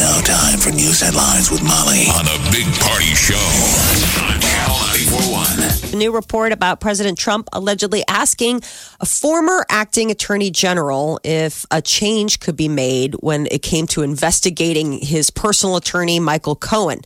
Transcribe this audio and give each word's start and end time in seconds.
It's 0.00 0.06
now 0.06 0.20
time 0.20 0.60
for 0.60 0.70
news 0.70 1.00
headlines 1.00 1.50
with 1.50 1.60
Molly 1.60 2.06
on 2.14 2.24
the 2.24 2.38
Big 2.52 2.72
Party 2.78 3.06
Show 3.16 3.34
on 4.22 4.40
Channel 4.40 4.76
941. 5.10 5.92
A 5.92 5.96
new 5.96 6.12
report 6.14 6.52
about 6.52 6.78
President 6.78 7.18
Trump 7.18 7.48
allegedly 7.52 8.04
asking 8.06 8.62
a 9.00 9.06
former 9.06 9.66
acting 9.68 10.12
attorney 10.12 10.52
general 10.52 11.18
if 11.24 11.66
a 11.72 11.82
change 11.82 12.38
could 12.38 12.54
be 12.54 12.68
made 12.68 13.14
when 13.14 13.48
it 13.50 13.62
came 13.62 13.88
to 13.88 14.02
investigating 14.02 14.92
his 14.92 15.30
personal 15.30 15.74
attorney, 15.74 16.20
Michael 16.20 16.54
Cohen. 16.54 17.00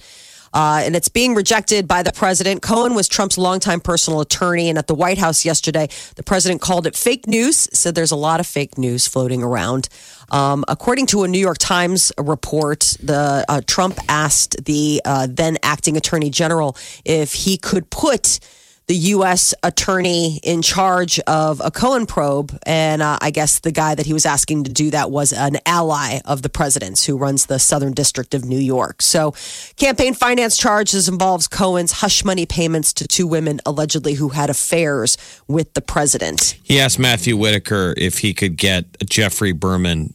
Uh, 0.53 0.83
and 0.85 0.95
it's 0.95 1.09
being 1.09 1.35
rejected 1.35 1.89
by 1.89 2.03
the 2.03 2.13
president. 2.13 2.63
Cohen 2.63 2.95
was 2.95 3.09
Trump's 3.09 3.39
longtime 3.39 3.81
personal 3.81 4.21
attorney. 4.21 4.69
And 4.69 4.79
at 4.79 4.87
the 4.87 4.95
White 4.95 5.19
House 5.19 5.45
yesterday, 5.45 5.89
the 6.17 6.23
president 6.23 6.61
called 6.61 6.87
it 6.87 6.97
fake 6.97 7.27
news, 7.27 7.69
said 7.73 7.95
there's 7.95 8.11
a 8.11 8.17
lot 8.17 8.41
of 8.41 8.47
fake 8.47 8.77
news 8.79 9.07
floating 9.07 9.43
around. 9.43 9.89
Um, 10.31 10.65
according 10.69 11.07
to 11.07 11.25
a 11.25 11.29
New 11.29 11.39
York 11.39 11.59
Times 11.59 12.13
report, 12.19 12.97
the 13.03 13.45
uh, 13.49 13.61
Trump 13.67 13.99
asked 14.09 14.65
the 14.65 15.01
uh, 15.05 15.27
then 15.31 15.59
acting 15.63 15.97
attorney 15.97 16.31
general 16.31 16.77
if 17.05 17.33
he 17.33 17.57
could 17.57 17.91
put 17.91 18.41
the 18.89 18.95
U.S. 18.97 19.55
attorney 19.63 20.41
in 20.43 20.61
charge 20.61 21.19
of 21.21 21.61
a 21.65 21.71
Cohen 21.71 22.05
probe. 22.05 22.59
And 22.67 23.01
uh, 23.01 23.17
I 23.21 23.31
guess 23.31 23.61
the 23.61 23.71
guy 23.73 23.95
that 23.95 24.07
he 24.07 24.13
was 24.13 24.27
asking 24.27 24.65
to 24.65 24.73
do 24.73 24.91
that 24.91 25.11
was 25.11 25.33
an 25.33 25.59
ally 25.67 26.19
of 26.25 26.43
the 26.43 26.49
president's 26.49 27.07
who 27.07 27.17
runs 27.17 27.47
the 27.47 27.59
Southern 27.59 27.93
District 27.93 28.35
of 28.35 28.45
New 28.45 28.59
York. 28.59 29.01
So, 29.01 29.35
campaign 29.77 30.15
finance 30.15 30.57
charges 30.57 31.09
involves 31.09 31.47
Cohen's 31.49 31.93
hush 31.93 32.25
money 32.25 32.45
payments 32.45 32.93
to 32.95 33.07
two 33.07 33.27
women 33.27 33.61
allegedly 33.65 34.15
who 34.15 34.31
had 34.31 34.51
affairs 34.51 35.17
with 35.47 35.73
the 35.75 35.81
president. 35.81 36.59
He 36.63 36.81
asked 36.81 36.99
Matthew 36.99 37.37
Whitaker 37.37 37.95
if 37.97 38.19
he 38.19 38.35
could 38.35 38.57
get 38.57 38.85
Geoffrey 39.09 39.53
Berman 39.53 40.13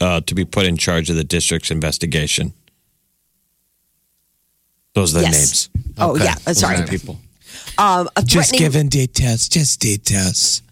uh, 0.00 0.20
to 0.22 0.34
be 0.34 0.44
put 0.44 0.66
in 0.66 0.76
charge 0.76 1.08
of 1.10 1.16
the 1.16 1.24
district's 1.24 1.70
investigation. 1.70 2.52
Those 4.94 5.14
are 5.14 5.18
the 5.20 5.24
Yes. 5.24 5.34
names. 5.34 5.68
Oh, 5.98 6.12
Okay. 6.14 6.24
yeah. 6.24 6.34
uh, 6.46 6.52
Sorry. 6.54 6.86
People. 6.86 7.18
Um, 7.78 8.08
a 8.16 8.22
Just 8.22 8.52
giving 8.52 8.88
details, 8.88 9.48
just 9.48 9.80
details 9.80 10.62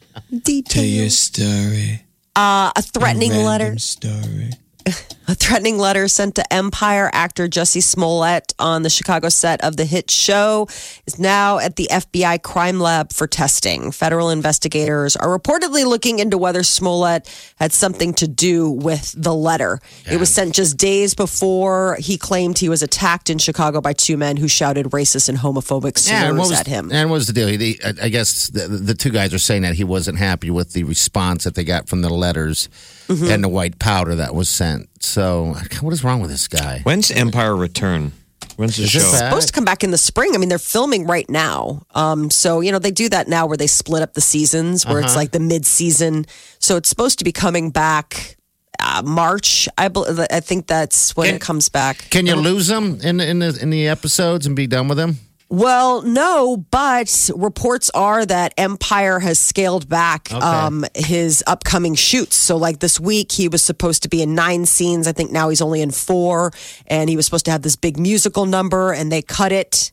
Details. 0.43 0.75
to 0.75 0.85
your 0.87 1.11
story. 1.11 2.03
uh, 2.37 2.71
a 2.77 2.83
threatening 2.83 3.31
Random 3.31 3.47
letter. 3.47 3.79
story. 3.79 4.51
A 5.31 5.35
threatening 5.35 5.77
letter 5.77 6.09
sent 6.09 6.37
to 6.37 6.53
Empire 6.53 7.11
actor 7.13 7.49
Jussie 7.49 7.83
Smollett 7.83 8.55
on 8.59 8.83
the 8.83 8.89
Chicago 8.89 9.29
set 9.29 9.63
of 9.63 9.77
the 9.77 9.85
hit 9.85 10.11
show 10.11 10.67
is 11.07 11.19
now 11.19 11.59
at 11.59 11.77
the 11.77 11.87
FBI 11.91 12.43
crime 12.43 12.81
lab 12.81 13.13
for 13.13 13.27
testing. 13.27 13.91
Federal 13.93 14.31
investigators 14.31 15.17
are 15.17 15.39
reportedly 15.39 15.85
looking 15.85 16.19
into 16.19 16.39
whether 16.39 16.63
Smollett 16.63 17.29
had 17.57 17.75
something 17.75 18.15
to 18.15 18.27
do 18.27 18.71
with 18.71 19.15
the 19.19 19.35
letter. 19.35 19.81
It 20.11 20.19
was 20.19 20.31
sent 20.33 20.55
just 20.55 20.79
days 20.79 21.15
before 21.15 21.99
he 22.01 22.17
claimed 22.17 22.57
he 22.59 22.71
was 22.71 22.83
attacked 22.83 23.29
in 23.29 23.37
Chicago 23.37 23.83
by 23.83 23.93
two 23.93 24.17
men 24.17 24.39
who 24.39 24.49
shouted 24.49 24.87
racist 24.87 25.29
and 25.29 25.37
homophobic 25.37 25.99
slurs 25.99 26.23
and 26.23 26.39
was, 26.39 26.53
at 26.53 26.67
him. 26.67 26.91
And 26.91 27.11
what 27.11 27.17
was 27.17 27.27
the 27.27 27.35
deal? 27.35 27.49
He, 27.49 27.79
I 27.85 28.09
guess 28.09 28.47
the, 28.49 28.67
the 28.67 28.95
two 28.95 29.11
guys 29.11 29.35
are 29.35 29.39
saying 29.39 29.61
that 29.61 29.75
he 29.75 29.85
wasn't 29.85 30.17
happy 30.17 30.51
with 30.51 30.73
the 30.73 30.85
response 30.85 31.45
that 31.45 31.55
they 31.55 31.65
got 31.65 31.87
from 31.87 32.01
the 32.01 32.09
letters 32.09 32.71
Mm-hmm. 33.09 33.31
and 33.31 33.43
the 33.43 33.49
white 33.49 33.79
powder 33.79 34.17
that 34.17 34.35
was 34.35 34.51
sent. 34.51 34.87
So, 35.01 35.55
what 35.81 35.93
is 35.93 36.03
wrong 36.05 36.21
with 36.21 36.31
this 36.31 36.49
guy? 36.49 36.81
When's 36.83 37.11
Empire 37.11 37.55
return? 37.57 38.13
When's 38.57 38.77
the 38.77 38.83
Is 38.85 38.91
show? 38.91 38.99
this 38.99 39.13
bad? 39.21 39.29
supposed 39.29 39.47
to 39.49 39.53
come 39.55 39.65
back 39.65 39.85
in 39.85 39.91
the 39.93 39.99
spring. 39.99 40.35
I 40.35 40.39
mean, 40.39 40.49
they're 40.49 40.59
filming 40.59 41.07
right 41.07 41.29
now. 41.31 41.83
Um, 41.95 42.29
so 42.31 42.61
you 42.61 42.73
know 42.73 42.79
they 42.81 42.91
do 42.91 43.09
that 43.09 43.29
now 43.29 43.47
where 43.47 43.57
they 43.57 43.69
split 43.69 44.03
up 44.03 44.15
the 44.15 44.21
seasons, 44.21 44.85
where 44.85 45.01
it's 45.01 45.15
like 45.15 45.31
the 45.31 45.41
mid-season. 45.41 46.27
So 46.59 46.77
it's 46.77 46.89
supposed 46.89 47.19
to 47.21 47.25
be 47.25 47.31
coming 47.33 47.71
back 47.71 48.37
uh, 48.81 49.03
March. 49.05 49.69
I 49.79 49.89
bel 49.89 50.07
I 50.31 50.41
think 50.41 50.67
that's 50.67 51.17
when 51.17 51.27
Can- 51.29 51.37
it 51.37 51.41
comes 51.41 51.69
back. 51.69 52.11
Can 52.11 52.27
you 52.27 52.35
lose 52.35 52.67
them 52.67 52.99
in 53.03 53.21
in 53.21 53.39
the 53.39 53.57
in 53.63 53.71
the 53.71 53.87
episodes 53.87 54.47
and 54.47 54.57
be 54.57 54.67
done 54.67 54.89
with 54.89 54.99
them? 54.99 55.19
Well, 55.51 56.03
no, 56.03 56.59
but 56.71 57.31
reports 57.35 57.91
are 57.95 58.27
that 58.27 58.53
Empire 58.59 59.19
has 59.19 59.39
scaled 59.39 59.89
back 59.89 60.31
um, 60.33 60.85
his 60.95 61.43
upcoming 61.47 61.95
shoots. 61.95 62.37
So, 62.37 62.59
like 62.59 62.81
this 62.81 63.01
week, 63.01 63.33
he 63.33 63.49
was 63.49 63.63
supposed 63.63 64.03
to 64.03 64.11
be 64.11 64.21
in 64.21 64.35
nine 64.35 64.67
scenes. 64.67 65.07
I 65.07 65.13
think 65.13 65.31
now 65.33 65.49
he's 65.49 65.63
only 65.63 65.81
in 65.81 65.91
four, 65.91 66.53
and 66.87 67.09
he 67.09 67.17
was 67.17 67.25
supposed 67.25 67.47
to 67.47 67.51
have 67.51 67.63
this 67.63 67.77
big 67.77 67.99
musical 67.99 68.45
number, 68.45 68.93
and 68.93 69.11
they 69.11 69.23
cut 69.23 69.51
it. 69.53 69.91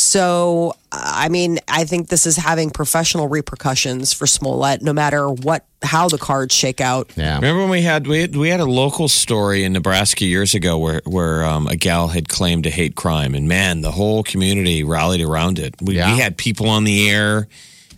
So, 0.00 0.74
I 0.92 1.28
mean, 1.28 1.58
I 1.66 1.84
think 1.84 2.06
this 2.06 2.24
is 2.24 2.36
having 2.36 2.70
professional 2.70 3.26
repercussions 3.26 4.12
for 4.12 4.28
Smollett, 4.28 4.80
no 4.80 4.92
matter 4.92 5.28
what, 5.28 5.64
how 5.82 6.08
the 6.08 6.18
cards 6.18 6.54
shake 6.54 6.80
out. 6.80 7.10
Yeah. 7.16 7.34
Remember 7.34 7.62
when 7.62 7.70
we 7.70 7.82
had 7.82 8.06
we 8.06 8.20
had, 8.20 8.36
we 8.36 8.48
had 8.48 8.60
a 8.60 8.64
local 8.64 9.08
story 9.08 9.64
in 9.64 9.72
Nebraska 9.72 10.24
years 10.24 10.54
ago 10.54 10.78
where 10.78 11.02
where 11.04 11.44
um, 11.44 11.66
a 11.66 11.74
gal 11.74 12.06
had 12.08 12.28
claimed 12.28 12.62
to 12.62 12.70
hate 12.70 12.94
crime, 12.94 13.34
and 13.34 13.48
man, 13.48 13.80
the 13.80 13.90
whole 13.90 14.22
community 14.22 14.84
rallied 14.84 15.20
around 15.20 15.58
it. 15.58 15.74
We, 15.82 15.96
Yeah. 15.96 16.14
we 16.14 16.20
had 16.20 16.36
people 16.36 16.68
on 16.68 16.84
the 16.84 17.10
air 17.10 17.48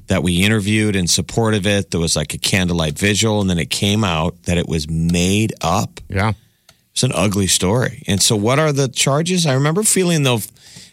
that 0.06 0.22
we 0.22 0.42
interviewed 0.42 0.96
in 0.96 1.06
support 1.06 1.52
of 1.52 1.66
it. 1.66 1.90
There 1.90 2.00
was 2.00 2.16
like 2.16 2.32
a 2.32 2.38
candlelight 2.38 2.98
visual, 2.98 3.42
and 3.42 3.50
then 3.50 3.58
it 3.58 3.68
came 3.68 4.04
out 4.04 4.42
that 4.44 4.56
it 4.56 4.66
was 4.68 4.88
made 4.88 5.52
up. 5.60 6.00
Yeah. 6.08 6.32
It's 6.92 7.02
an 7.02 7.12
ugly 7.14 7.46
story. 7.46 8.02
And 8.08 8.22
so, 8.22 8.36
what 8.36 8.58
are 8.58 8.72
the 8.72 8.88
charges? 8.88 9.44
I 9.44 9.52
remember 9.52 9.82
feeling 9.82 10.22
though 10.22 10.40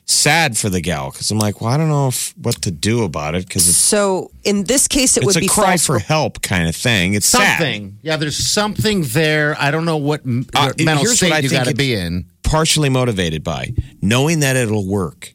sad 0.09 0.57
for 0.57 0.69
the 0.69 0.79
gal 0.81 1.11
because 1.11 1.29
I'm 1.31 1.37
like, 1.39 1.59
well, 1.61 1.69
I 1.69 1.77
don't 1.77 1.89
know 1.89 2.07
if, 2.07 2.33
what 2.37 2.61
to 2.63 2.71
do 2.71 3.03
about 3.03 3.35
it 3.35 3.45
because 3.47 3.67
it's 3.67 3.77
So, 3.77 4.31
in 4.43 4.63
this 4.63 4.87
case, 4.87 5.17
it 5.17 5.23
it's 5.23 5.27
would 5.27 5.37
a 5.37 5.39
be 5.41 5.47
cry 5.47 5.71
false 5.71 5.85
for 5.85 5.99
help 5.99 6.41
kind 6.41 6.67
of 6.67 6.75
thing. 6.75 7.13
It's 7.13 7.25
sad. 7.25 7.57
Something. 7.59 7.97
Yeah, 8.01 8.15
there's 8.17 8.37
something 8.37 9.03
there. 9.03 9.55
I 9.59 9.71
don't 9.71 9.85
know 9.85 9.97
what 9.97 10.21
Uh, 10.21 10.25
mental 10.25 10.97
here's 11.05 11.21
what 11.21 11.31
I 11.33 11.39
state 11.39 11.43
you 11.43 11.49
got 11.49 11.67
to 11.67 11.75
be 11.75 11.93
in. 11.93 12.25
partially 12.43 12.89
motivated 12.89 13.43
by 13.43 13.73
knowing 14.01 14.39
that 14.39 14.55
it'll 14.55 14.87
work, 14.87 15.33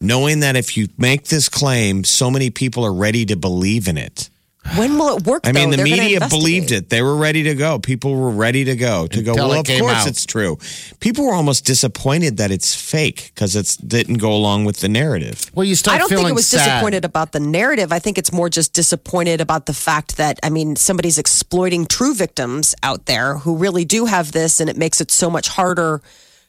knowing 0.00 0.40
that 0.40 0.56
if 0.56 0.76
you 0.76 0.88
make 0.96 1.24
this 1.24 1.48
claim, 1.48 2.04
so 2.04 2.30
many 2.30 2.50
people 2.50 2.84
are 2.84 2.94
ready 2.94 3.26
to 3.26 3.36
believe 3.36 3.88
in 3.88 3.98
it. 3.98 4.30
When 4.76 4.98
will 4.98 5.16
it 5.18 5.26
work? 5.26 5.42
I 5.46 5.52
mean, 5.52 5.70
though? 5.70 5.76
the 5.76 5.76
They're 5.84 5.84
media 5.96 6.26
believed 6.28 6.72
it. 6.72 6.88
They 6.88 7.02
were 7.02 7.16
ready 7.16 7.42
to 7.44 7.54
go. 7.54 7.78
People 7.78 8.16
were 8.16 8.30
ready 8.30 8.64
to 8.64 8.74
go 8.74 9.06
to 9.06 9.22
go. 9.22 9.34
Well, 9.34 9.52
of 9.52 9.66
course 9.66 9.82
out. 9.92 10.06
it's 10.08 10.24
true. 10.24 10.58
People 11.00 11.26
were 11.26 11.34
almost 11.34 11.64
disappointed 11.66 12.38
that 12.38 12.50
it's 12.50 12.74
fake 12.74 13.30
because 13.34 13.54
it 13.56 13.76
didn't 13.86 14.16
go 14.18 14.32
along 14.32 14.64
with 14.64 14.78
the 14.80 14.88
narrative. 14.88 15.50
Well, 15.54 15.64
you 15.64 15.74
start 15.74 15.96
I 15.96 15.98
don't 15.98 16.08
feeling 16.08 16.24
think 16.24 16.32
it 16.32 16.34
was 16.36 16.46
sad. 16.48 16.64
disappointed 16.64 17.04
about 17.04 17.32
the 17.32 17.40
narrative. 17.40 17.92
I 17.92 17.98
think 17.98 18.16
it's 18.16 18.32
more 18.32 18.48
just 18.48 18.72
disappointed 18.72 19.40
about 19.40 19.66
the 19.66 19.74
fact 19.74 20.16
that, 20.16 20.40
I 20.42 20.48
mean, 20.50 20.76
somebody's 20.76 21.18
exploiting 21.18 21.84
true 21.86 22.14
victims 22.14 22.74
out 22.82 23.04
there 23.06 23.36
who 23.38 23.56
really 23.56 23.84
do 23.84 24.06
have 24.06 24.32
this, 24.32 24.60
and 24.60 24.70
it 24.70 24.76
makes 24.78 25.00
it 25.00 25.10
so 25.10 25.28
much 25.28 25.46
harder, 25.48 26.00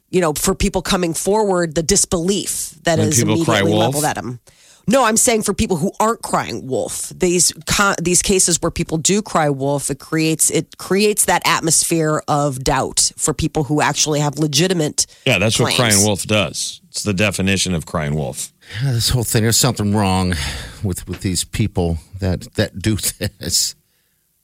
you 0.10 0.22
know, 0.22 0.32
for 0.34 0.56
people 0.56 0.82
coming 0.82 1.14
forward, 1.14 1.76
the 1.76 1.84
disbelief 1.84 2.72
that 2.84 2.98
When 2.98 3.10
is 3.10 3.18
people 3.22 3.44
cry 3.44 3.60
immediately 3.60 3.72
wolf? 3.78 3.86
leveled 3.96 4.06
at 4.06 4.16
them. 4.16 4.40
No, 4.88 5.04
I'm 5.06 5.18
saying 5.18 5.42
for 5.44 5.54
people 5.54 5.78
who 5.78 5.92
aren't 6.00 6.22
crying 6.22 6.68
wolf, 6.68 7.10
these 7.10 7.52
co- 7.66 7.96
these 8.02 8.22
cases 8.22 8.62
where 8.62 8.70
people 8.72 8.98
do 8.98 9.22
cry 9.22 9.50
wolf, 9.50 9.90
it 9.90 10.00
creates 10.00 10.52
it 10.52 10.78
creates 10.78 11.26
that 11.26 11.42
atmosphere 11.46 12.22
of 12.28 12.64
doubt 12.64 13.12
for 13.18 13.34
people 13.34 13.64
who 13.64 13.82
actually 13.82 14.20
have 14.20 14.38
legitimate. 14.38 15.08
Yeah, 15.26 15.40
that's 15.40 15.60
what 15.60 15.74
crying 15.76 16.04
wolf 16.06 16.24
does. 16.26 16.82
It's 16.90 17.04
the 17.04 17.14
definition 17.14 17.74
of 17.74 17.86
crying 17.86 18.16
wolf. 18.16 18.54
Yeah, 18.84 18.92
this 18.94 19.10
whole 19.10 19.24
thing. 19.24 19.42
There's 19.44 19.58
something 19.58 19.96
wrong 19.96 20.36
with 20.84 21.08
with 21.08 21.22
these 21.22 21.44
people 21.44 21.98
that 22.20 22.54
that 22.56 22.80
do 22.80 22.96
this. 23.40 23.76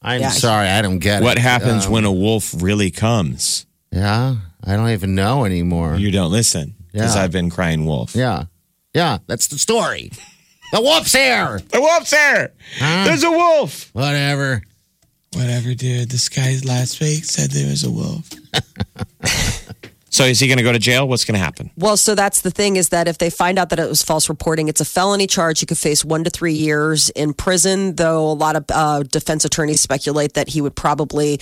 I'm 0.02 0.22
Yeah. 0.22 0.30
sorry, 0.32 0.68
I 0.68 0.82
don't 0.82 0.98
get 1.00 1.22
What 1.22 1.38
it. 1.38 1.42
happens 1.42 1.86
Um, 1.86 1.92
when 1.92 2.06
a 2.06 2.12
wolf 2.12 2.56
really 2.58 2.90
comes? 2.90 3.68
Yeah, 3.92 4.38
I 4.64 4.76
don't 4.76 4.90
even 4.90 5.14
know 5.14 5.46
anymore. 5.46 5.98
You 5.98 6.10
don't 6.10 6.32
listen 6.32 6.74
because 6.92 7.16
Yeah. 7.16 7.22
I've 7.24 7.32
been 7.32 7.52
crying 7.52 7.86
wolf. 7.86 8.16
yeah, 8.16 8.46
yeah, 8.94 9.20
that's 9.28 9.48
the 9.48 9.58
story. 9.58 10.12
The 10.72 10.82
wolf's 10.82 11.14
here. 11.14 11.60
The 11.70 11.82
wolf's 11.82 12.12
there. 12.12 12.54
There's 12.80 13.24
a 13.24 13.32
wolf. 13.32 13.90
Whatever. 13.94 14.62
Whatever, 15.34 15.74
dude. 15.74 16.10
This 16.10 16.30
guy 16.30 16.58
last 16.64 17.00
week 17.02 17.26
said 17.26 17.52
there 17.52 17.70
was 17.70 17.84
a 17.84 17.92
wolf. 17.92 18.30
So 20.22 20.28
is 20.28 20.40
he 20.40 20.46
going 20.48 20.60
to 20.60 20.64
go 20.64 20.72
to 20.72 20.78
jail? 20.78 21.08
What's 21.08 21.26
going 21.26 21.34
to 21.34 21.44
happen? 21.44 21.72
Well, 21.76 21.98
so 21.98 22.14
that's 22.14 22.42
the 22.42 22.52
thing 22.52 22.76
is 22.76 22.90
that 22.90 23.08
if 23.08 23.18
they 23.18 23.32
find 23.32 23.58
out 23.58 23.70
that 23.70 23.80
it 23.80 23.90
was 23.90 24.04
false 24.04 24.30
reporting, 24.30 24.68
it's 24.68 24.80
a 24.80 24.86
felony 24.86 25.26
charge. 25.26 25.62
You 25.62 25.66
could 25.66 25.80
face 25.80 26.06
one 26.06 26.24
to 26.26 26.30
three 26.30 26.54
years 26.54 27.10
in 27.10 27.34
prison, 27.34 27.96
though 27.96 28.30
a 28.30 28.34
lot 28.34 28.56
of 28.56 28.66
uh, 28.70 29.02
defense 29.02 29.46
attorneys 29.46 29.82
speculate 29.82 30.34
that 30.34 30.50
he 30.50 30.62
would 30.62 30.76
probably 30.76 31.40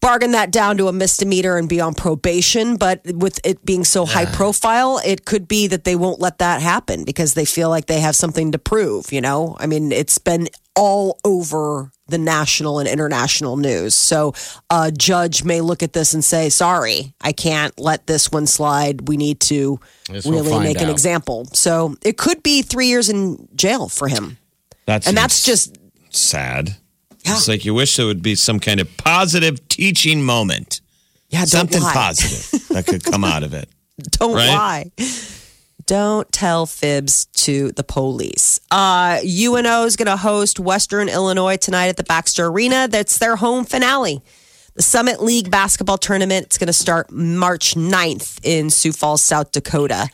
bargain 0.00 0.30
that 0.30 0.50
down 0.50 0.78
to 0.78 0.88
a 0.88 0.94
misdemeanor 0.94 1.58
and 1.58 1.68
be 1.68 1.78
on 1.78 1.92
probation. 1.92 2.76
But 2.76 3.02
with 3.04 3.38
it 3.44 3.62
being 3.66 3.84
so 3.84 4.06
high 4.06 4.24
profile, 4.24 4.98
it 5.04 5.26
could 5.26 5.46
be 5.46 5.66
that 5.66 5.84
they 5.84 5.94
won't 5.94 6.18
let 6.18 6.38
that 6.38 6.62
happen 6.62 7.04
because 7.04 7.34
they 7.34 7.44
feel 7.44 7.68
like 7.68 7.84
they 7.84 8.00
have 8.00 8.16
something 8.16 8.52
to 8.52 8.58
prove, 8.58 9.12
you 9.12 9.20
know? 9.20 9.58
I 9.60 9.66
mean, 9.66 9.92
it's 9.92 10.16
been 10.16 10.48
all 10.74 11.18
over 11.24 11.90
the 12.08 12.18
national 12.18 12.78
and 12.78 12.88
international 12.88 13.56
news. 13.56 13.94
So 13.94 14.34
a 14.70 14.90
judge 14.92 15.44
may 15.44 15.60
look 15.60 15.82
at 15.82 15.92
this 15.92 16.14
and 16.14 16.24
say, 16.24 16.48
sorry, 16.50 17.14
I 17.20 17.32
can't 17.32 17.78
let 17.78 18.06
this 18.06 18.30
one 18.30 18.46
slide. 18.46 19.08
We 19.08 19.16
need 19.16 19.40
to 19.40 19.78
we'll 20.10 20.42
really 20.44 20.58
make 20.64 20.80
an 20.80 20.88
example. 20.90 21.46
So 21.52 21.94
it 22.02 22.16
could 22.18 22.42
be 22.42 22.62
three 22.62 22.86
years 22.86 23.08
in 23.08 23.48
jail 23.54 23.88
for 23.88 24.08
him. 24.08 24.38
That's 24.86 25.06
And 25.06 25.16
that's 25.16 25.44
just, 25.44 25.76
sad. 26.10 26.76
Yeah. 27.24 27.32
It's 27.34 27.48
like 27.48 27.64
you 27.64 27.72
wish 27.74 27.96
there 27.96 28.06
would 28.06 28.22
be 28.22 28.34
some 28.34 28.58
kind 28.58 28.80
of 28.80 28.94
positive 28.96 29.66
teaching 29.68 30.22
moment, 30.22 30.80
yeah, 31.28 31.40
don't 31.40 31.46
something 31.48 31.82
lie. 31.82 31.92
positive 31.92 32.68
that 32.70 32.84
could 32.86 33.04
come 33.04 33.24
out 33.24 33.42
of 33.42 33.54
it. 33.54 33.68
Don't 34.18 34.34
Right? 34.34 34.48
lie. 34.48 34.90
Don't 35.92 36.32
tell 36.32 36.64
fibs 36.64 37.26
to 37.44 37.70
the 37.72 37.84
police. 37.84 38.60
Uh, 38.70 39.18
UNO 39.22 39.84
is 39.84 39.96
going 39.96 40.06
to 40.06 40.16
host 40.16 40.58
Western 40.58 41.10
Illinois 41.10 41.58
tonight 41.58 41.88
at 41.88 41.98
the 41.98 42.02
Baxter 42.02 42.46
Arena. 42.46 42.88
That's 42.88 43.18
their 43.18 43.36
home 43.36 43.66
finale. 43.66 44.22
The 44.72 44.80
Summit 44.80 45.22
League 45.22 45.50
basketball 45.50 45.98
tournament. 45.98 46.46
It's 46.46 46.56
going 46.56 46.68
to 46.68 46.72
start 46.72 47.12
March 47.12 47.74
9th 47.74 48.40
in 48.42 48.70
Sioux 48.70 48.92
Falls, 48.92 49.22
South 49.22 49.52
Dakota. 49.52 50.08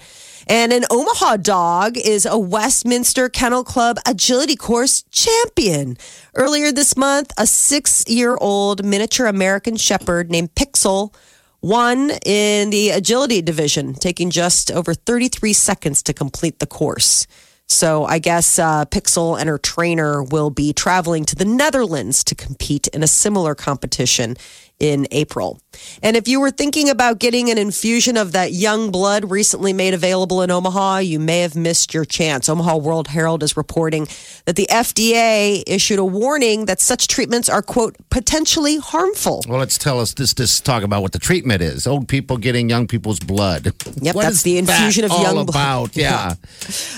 And 0.49 0.73
an 0.73 0.85
Omaha 0.91 1.37
dog 1.37 1.97
is 1.97 2.27
a 2.27 2.37
Westminster 2.37 3.29
Kennel 3.29 3.63
Club 3.63 3.99
agility 4.05 4.57
course 4.57 5.05
champion. 5.13 5.97
Earlier 6.35 6.73
this 6.73 6.97
month, 6.97 7.31
a 7.39 7.47
six 7.47 8.03
year 8.09 8.37
old 8.41 8.85
miniature 8.85 9.29
American 9.29 9.77
Shepherd 9.77 10.29
named 10.29 10.57
Pixel 10.57 11.15
won 11.61 12.11
in 12.25 12.71
the 12.71 12.91
agility 12.91 13.43
division, 13.43 13.95
taking 13.95 14.31
just 14.31 14.71
over 14.71 14.95
33 14.95 15.53
seconds 15.53 16.03
to 16.05 16.15
complete 16.15 16.59
the 16.59 16.67
course. 16.67 17.27
So 17.69 18.05
I 18.07 18.19
guess 18.19 18.59
uh, 18.59 18.87
Pixel 18.87 19.39
and 19.39 19.49
her 19.49 19.59
trainer 19.59 20.23
will 20.23 20.49
be 20.51 20.73
traveling 20.73 21.25
to 21.27 21.37
the 21.37 21.45
Netherlands 21.45 22.25
to 22.25 22.35
compete 22.35 22.89
in 22.89 23.03
a 23.03 23.07
similar 23.07 23.55
competition 23.55 24.37
in 24.81 25.07
April. 25.11 25.61
And 26.03 26.17
if 26.17 26.29
you 26.29 26.41
were 26.41 26.51
thinking 26.51 26.89
about 26.89 27.19
getting 27.19 27.51
an 27.51 27.59
infusion 27.59 28.17
of 28.17 28.33
that 28.33 28.53
young 28.53 28.91
blood 28.91 29.31
recently 29.31 29.73
made 29.73 29.93
available 29.95 30.43
in 30.43 30.51
Omaha, 30.51 30.99
you 30.99 31.19
may 31.19 31.41
have 31.41 31.57
missed 31.57 31.93
your 31.93 32.05
chance. 32.05 32.49
Omaha 32.49 32.77
World 32.77 33.09
Herald 33.09 33.43
is 33.43 33.57
reporting 33.57 34.07
that 34.45 34.57
the 34.57 34.67
FDA 34.71 35.63
issued 35.67 35.99
a 35.99 36.05
warning 36.05 36.67
that 36.67 36.81
such 36.81 37.09
treatments 37.09 37.49
are, 37.49 37.63
quote, 37.63 37.97
potentially 38.11 38.77
harmful. 38.79 39.43
Well, 39.49 39.59
let's 39.59 39.79
tell 39.79 39.99
us 40.01 40.15
this. 40.15 40.33
This 40.35 40.61
talk 40.61 40.83
about 40.85 41.03
what 41.03 41.13
the 41.13 41.19
treatment 41.19 41.61
is. 41.63 41.87
Old 41.87 42.07
people 42.09 42.37
getting 42.37 42.69
young 42.69 42.87
people's 42.87 43.19
blood. 43.21 43.73
Yep, 44.01 44.15
What 44.15 44.23
that's 44.23 44.37
is 44.37 44.43
the 44.43 44.59
infusion 44.59 45.03
that 45.03 45.13
of 45.13 45.21
young 45.23 45.35
blood. 45.47 45.49
about? 45.49 45.97
Yeah, 45.97 46.35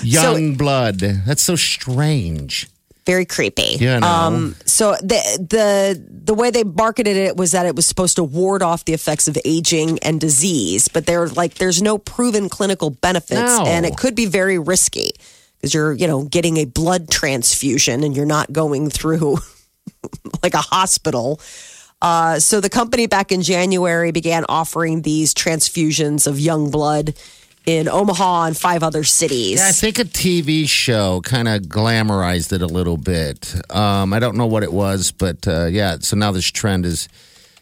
young 0.03 0.55
blood. 0.55 0.99
That's 0.99 1.41
so 1.41 1.55
strange. 1.55 2.67
Very 3.11 3.25
creepy. 3.25 3.77
Know. 3.77 3.99
Um, 4.01 4.55
so 4.65 4.93
the 5.01 5.19
the 5.49 6.01
the 6.25 6.33
way 6.33 6.49
they 6.51 6.63
marketed 6.63 7.17
it 7.17 7.35
was 7.35 7.51
that 7.51 7.65
it 7.65 7.75
was 7.75 7.85
supposed 7.85 8.15
to 8.15 8.23
ward 8.23 8.61
off 8.63 8.85
the 8.85 8.93
effects 8.93 9.27
of 9.27 9.37
aging 9.43 9.99
and 9.99 10.19
disease, 10.19 10.87
but 10.87 11.05
they're 11.05 11.27
like 11.27 11.55
there's 11.55 11.81
no 11.81 11.97
proven 11.97 12.47
clinical 12.47 12.89
benefits, 12.89 13.57
No. 13.57 13.65
and 13.67 13.85
it 13.85 13.97
could 13.97 14.15
be 14.15 14.27
very 14.27 14.57
risky 14.59 15.11
because 15.57 15.73
you're 15.73 15.93
you 15.93 16.07
know 16.07 16.23
getting 16.23 16.57
a 16.57 16.65
blood 16.65 17.09
transfusion 17.09 18.03
and 18.03 18.15
you're 18.15 18.25
not 18.37 18.51
going 18.53 18.89
through 18.89 19.37
like 20.43 20.53
a 20.53 20.61
hospital. 20.61 21.39
Uh, 22.01 22.39
so 22.39 22.59
the 22.59 22.69
company 22.69 23.05
back 23.07 23.31
in 23.31 23.41
January 23.43 24.11
began 24.11 24.43
offering 24.49 25.03
these 25.03 25.35
transfusions 25.35 26.25
of 26.25 26.39
young 26.39 26.71
blood 26.71 27.13
in 27.65 27.87
Omaha 27.87 28.45
and 28.45 28.57
five 28.57 28.83
other 28.83 29.03
cities. 29.03 29.59
Yeah, 29.59 29.67
I 29.67 29.71
think 29.71 29.99
a 29.99 30.03
TV 30.03 30.67
show 30.67 31.21
kind 31.21 31.47
of 31.47 31.63
glamorized 31.63 32.53
it 32.53 32.61
a 32.61 32.67
little 32.67 32.97
bit. 32.97 33.55
Um, 33.75 34.13
I 34.13 34.19
don't 34.19 34.35
know 34.35 34.47
what 34.47 34.63
it 34.63 34.73
was, 34.73 35.11
but 35.11 35.47
uh, 35.47 35.65
yeah. 35.65 35.97
So 35.99 36.17
now 36.17 36.31
this 36.31 36.45
trend 36.45 36.85
is 36.85 37.07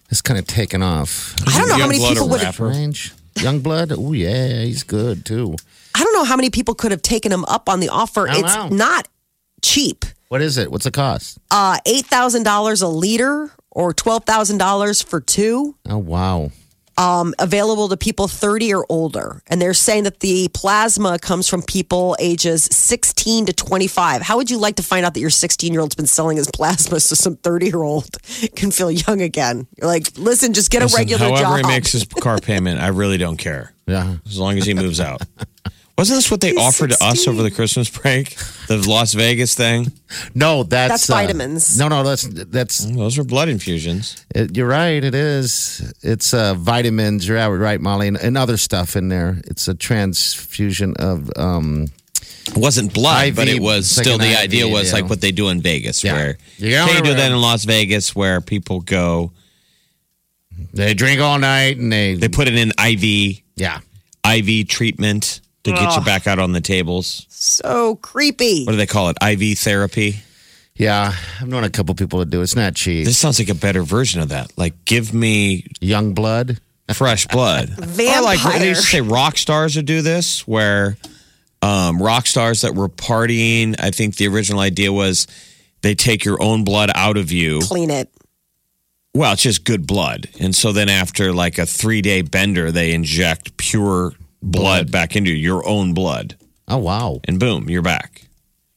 is 0.09 0.21
kind 0.21 0.39
of 0.39 0.47
taken 0.47 0.81
off. 0.81 1.35
I 1.47 1.59
don't 1.59 1.69
know 1.69 1.77
how 1.77 1.87
many 1.87 1.99
blood 1.99 2.13
people 2.13 2.29
would 2.29 2.41
rapper? 2.41 2.71
Strange. 2.71 3.13
Young 3.37 3.59
blood. 3.59 3.91
Oh 3.95 4.13
yeah, 4.13 4.63
he's 4.63 4.83
good 4.83 5.25
too. 5.25 5.55
I 5.95 6.03
don't 6.03 6.13
know 6.13 6.23
how 6.23 6.35
many 6.35 6.49
people 6.49 6.75
could 6.75 6.91
have 6.91 7.01
taken 7.01 7.31
him 7.31 7.45
up 7.45 7.69
on 7.69 7.79
the 7.79 7.89
offer. 7.89 8.27
It's 8.27 8.55
know. 8.55 8.69
not 8.69 9.07
cheap. 9.61 10.05
What 10.29 10.41
is 10.41 10.57
it? 10.57 10.71
What's 10.71 10.83
the 10.83 10.91
cost? 10.91 11.39
Uh, 11.51 11.77
eight 11.85 12.05
thousand 12.05 12.43
dollars 12.43 12.81
a 12.81 12.87
liter 12.87 13.51
or 13.71 13.93
twelve 13.93 14.25
thousand 14.25 14.57
dollars 14.57 15.01
for 15.01 15.19
two. 15.19 15.75
Oh 15.87 15.97
wow. 15.97 16.51
Um, 16.99 17.33
available 17.39 17.87
to 17.87 17.95
people 17.97 18.27
thirty 18.27 18.73
or 18.73 18.85
older, 18.89 19.41
and 19.47 19.61
they're 19.61 19.73
saying 19.73 20.03
that 20.03 20.19
the 20.19 20.49
plasma 20.53 21.17
comes 21.17 21.47
from 21.47 21.61
people 21.61 22.17
ages 22.19 22.65
sixteen 22.65 23.45
to 23.45 23.53
twenty-five. 23.53 24.21
How 24.21 24.35
would 24.35 24.51
you 24.51 24.57
like 24.57 24.75
to 24.75 24.83
find 24.83 25.05
out 25.05 25.13
that 25.13 25.21
your 25.21 25.29
sixteen-year-old's 25.29 25.95
been 25.95 26.07
selling 26.07 26.35
his 26.35 26.49
plasma 26.53 26.99
so 26.99 27.15
some 27.15 27.37
thirty-year-old 27.37 28.21
can 28.55 28.69
feel 28.71 28.91
young 28.91 29.21
again? 29.21 29.65
You're 29.77 29.87
like, 29.87 30.07
listen, 30.17 30.51
just 30.53 30.71
get 30.71 30.81
a 30.81 30.85
Listen, 30.85 30.99
regular 30.99 31.25
however 31.25 31.41
job. 31.41 31.57
he 31.57 31.67
makes 31.67 31.93
his 31.93 32.03
car 32.03 32.37
payment, 32.37 32.81
I 32.81 32.87
really 32.89 33.17
don't 33.17 33.37
care. 33.37 33.73
Yeah. 33.87 34.17
As 34.25 34.37
long 34.37 34.57
as 34.57 34.65
he 34.65 34.73
moves 34.73 34.99
out. 34.99 35.21
Wasn't 35.99 36.17
this 36.17 36.31
what 36.31 36.39
they 36.41 36.49
He's 36.51 36.57
offered 36.57 36.91
to 36.91 37.03
us 37.03 37.27
over 37.27 37.43
the 37.43 37.51
Christmas 37.51 37.89
break? 37.89 38.35
The 38.67 38.77
Las 38.87 39.13
Vegas 39.13 39.53
thing? 39.53 39.91
No, 40.33 40.63
that's 40.63 41.07
That's 41.07 41.09
uh, 41.09 41.13
vitamins. 41.13 41.77
no, 41.77 41.87
no, 41.89 42.03
that's 42.03 42.23
that's. 42.27 42.85
Those 42.85 43.17
were 43.17 43.23
blood 43.25 43.49
infusions. 43.49 44.25
It, 44.33 44.55
you're 44.55 44.67
right. 44.67 45.03
It 45.03 45.13
is. 45.13 45.93
It's 46.01 46.33
uh, 46.33 46.53
vitamins. 46.55 47.27
You're 47.27 47.37
right, 47.57 47.81
Molly, 47.81 48.07
and, 48.07 48.17
and 48.17 48.37
other 48.37 48.55
stuff 48.57 48.95
in 48.95 49.09
there. 49.09 49.41
It's 49.45 49.67
a 49.67 49.75
transfusion 49.75 50.93
of. 50.99 51.29
Um, 51.35 51.87
It 52.47 52.57
wasn't 52.57 52.93
blood, 52.93 53.27
IV, 53.29 53.35
but 53.35 53.47
it 53.49 53.59
was 53.61 53.85
it's 53.89 53.97
like 53.97 54.03
still 54.05 54.15
an 54.15 54.21
the 54.21 54.39
idea 54.39 54.65
IV, 54.67 54.71
was 54.71 54.87
yeah. 54.89 54.93
like 55.01 55.09
what 55.09 55.19
they 55.21 55.31
do 55.33 55.49
in 55.49 55.61
Vegas, 55.61 56.03
Yeah. 56.03 56.13
where 56.13 56.37
You 56.57 56.71
go 56.71 56.85
they 56.87 57.01
do 57.01 57.09
around. 57.09 57.17
that 57.17 57.31
in 57.33 57.41
Las 57.41 57.65
Vegas, 57.65 58.15
where 58.15 58.39
people 58.41 58.79
go, 58.81 59.31
they 60.73 60.93
drink 60.93 61.19
all 61.21 61.37
night 61.39 61.77
and 61.77 61.91
they. 61.91 62.15
they 62.15 62.29
put 62.29 62.47
it 62.47 62.55
in 62.55 62.71
IV, 62.79 63.41
yeah. 63.55 63.79
IV 64.25 64.67
treatment 64.67 65.41
to 65.63 65.71
get 65.71 65.95
you 65.95 66.01
back 66.03 66.25
out 66.27 66.39
on 66.39 66.51
the 66.53 66.61
tables. 66.61 67.25
so 67.29 67.95
creepy. 67.95 68.65
What 68.65 68.71
do 68.73 68.77
they 68.77 68.85
call 68.87 69.09
it? 69.09 69.17
IV 69.21 69.57
therapy. 69.59 70.15
Yeah. 70.75 71.13
I've 71.41 71.47
known 71.47 71.63
a 71.65 71.69
couple 71.69 71.93
people 71.95 72.19
that 72.19 72.29
do. 72.29 72.39
It. 72.39 72.43
It's 72.43 72.55
not 72.55 72.75
cheap. 72.75 73.05
This 73.05 73.17
sounds 73.17 73.37
like 73.39 73.49
a 73.49 73.55
better 73.55 73.83
version 73.83 74.21
of 74.21 74.29
that. 74.29 74.57
Like, 74.57 74.85
give 74.85 75.13
me 75.13 75.67
Young 75.81 76.13
blood. 76.13 76.59
fresh 76.93 77.27
blood. 77.27 77.69
Or 77.79 78.21
like 78.21 78.39
they 78.59 78.69
used 78.69 78.83
to 78.83 78.87
say 78.87 79.01
rock 79.01 79.37
stars 79.37 79.75
would 79.75 79.85
do 79.85 80.01
this, 80.01 80.47
where 80.47 80.97
um, 81.61 82.01
rock 82.01 82.25
stars 82.27 82.61
that 82.61 82.75
were 82.75 82.87
partying. 82.89 83.75
I 83.79 83.91
think 83.91 84.15
the 84.15 84.27
original 84.27 84.61
idea 84.61 84.91
was 84.93 85.27
they 85.81 85.95
take 85.95 86.23
your 86.23 86.41
own 86.41 86.63
blood 86.63 86.89
out 86.95 87.17
of 87.17 87.31
you. 87.31 87.59
Clean 87.61 87.89
it. 87.91 88.09
Well, 89.13 89.33
it's 89.33 89.41
just 89.41 89.65
good 89.65 89.85
blood, 89.87 90.29
and 90.39 90.55
so 90.55 90.71
then 90.71 90.87
after 90.87 91.33
like 91.33 91.57
a 91.57 91.65
three 91.65 92.01
day 92.01 92.21
bender, 92.21 92.71
they 92.71 92.93
inject 92.93 93.57
pure 93.57 94.13
blood, 94.41 94.91
back 94.91 95.15
into 95.15 95.31
you, 95.31 95.35
your 95.37 95.67
own 95.67 95.93
blood, 95.93 96.35
Oh 96.67 96.77
wow, 96.77 97.19
and 97.25 97.39
boom, 97.39 97.69
you're 97.69 97.81
back. 97.81 98.21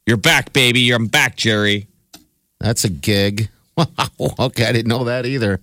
You're 0.06 0.16
back, 0.16 0.52
baby. 0.52 0.80
You're 0.80 0.96
I'm 0.96 1.06
back, 1.06 1.36
Jerry. 1.36 1.88
that's 2.58 2.84
a 2.84 2.90
gig. 2.90 3.48
Wow. 3.74 4.34
Okay, 4.38 4.66
I 4.66 4.72
didn't 4.72 4.88
know 4.88 5.04
that 5.04 5.24
either. 5.24 5.58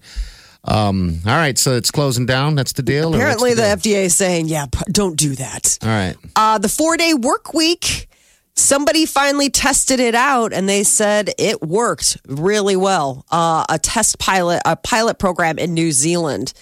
Um, 0.64 1.20
all 1.28 1.36
right, 1.36 1.58
so 1.58 1.76
it's 1.76 1.92
closing 1.92 2.26
down. 2.26 2.56
That's 2.56 2.74
the 2.74 2.82
deal. 2.82 3.14
Apparently, 3.14 3.54
the 3.54 3.62
deal? 3.62 3.94
FDA 3.96 4.04
is 4.06 4.18
saying, 4.18 4.48
yeah, 4.48 4.66
don't 4.92 5.16
do 5.16 5.36
that. 5.36 5.78
All 5.84 5.90
right. 5.90 6.16
Uh, 6.36 6.58
the 6.58 6.70
four 6.70 6.98
day 6.98 7.14
work 7.14 7.54
week, 7.54 8.10
somebody 8.56 9.06
finally 9.06 9.50
tested 9.52 10.00
it 10.00 10.16
out 10.16 10.54
and 10.54 10.68
they 10.68 10.84
said 10.84 11.30
it 11.38 11.62
worked 11.62 12.18
really 12.28 12.76
well. 12.76 13.26
Uh, 13.32 13.66
a 13.70 13.78
test 13.80 14.18
pilot, 14.20 14.62
a 14.66 14.76
pilot 14.76 15.20
program 15.20 15.60
in 15.60 15.74
New 15.76 15.92
Zealand. 15.92 16.54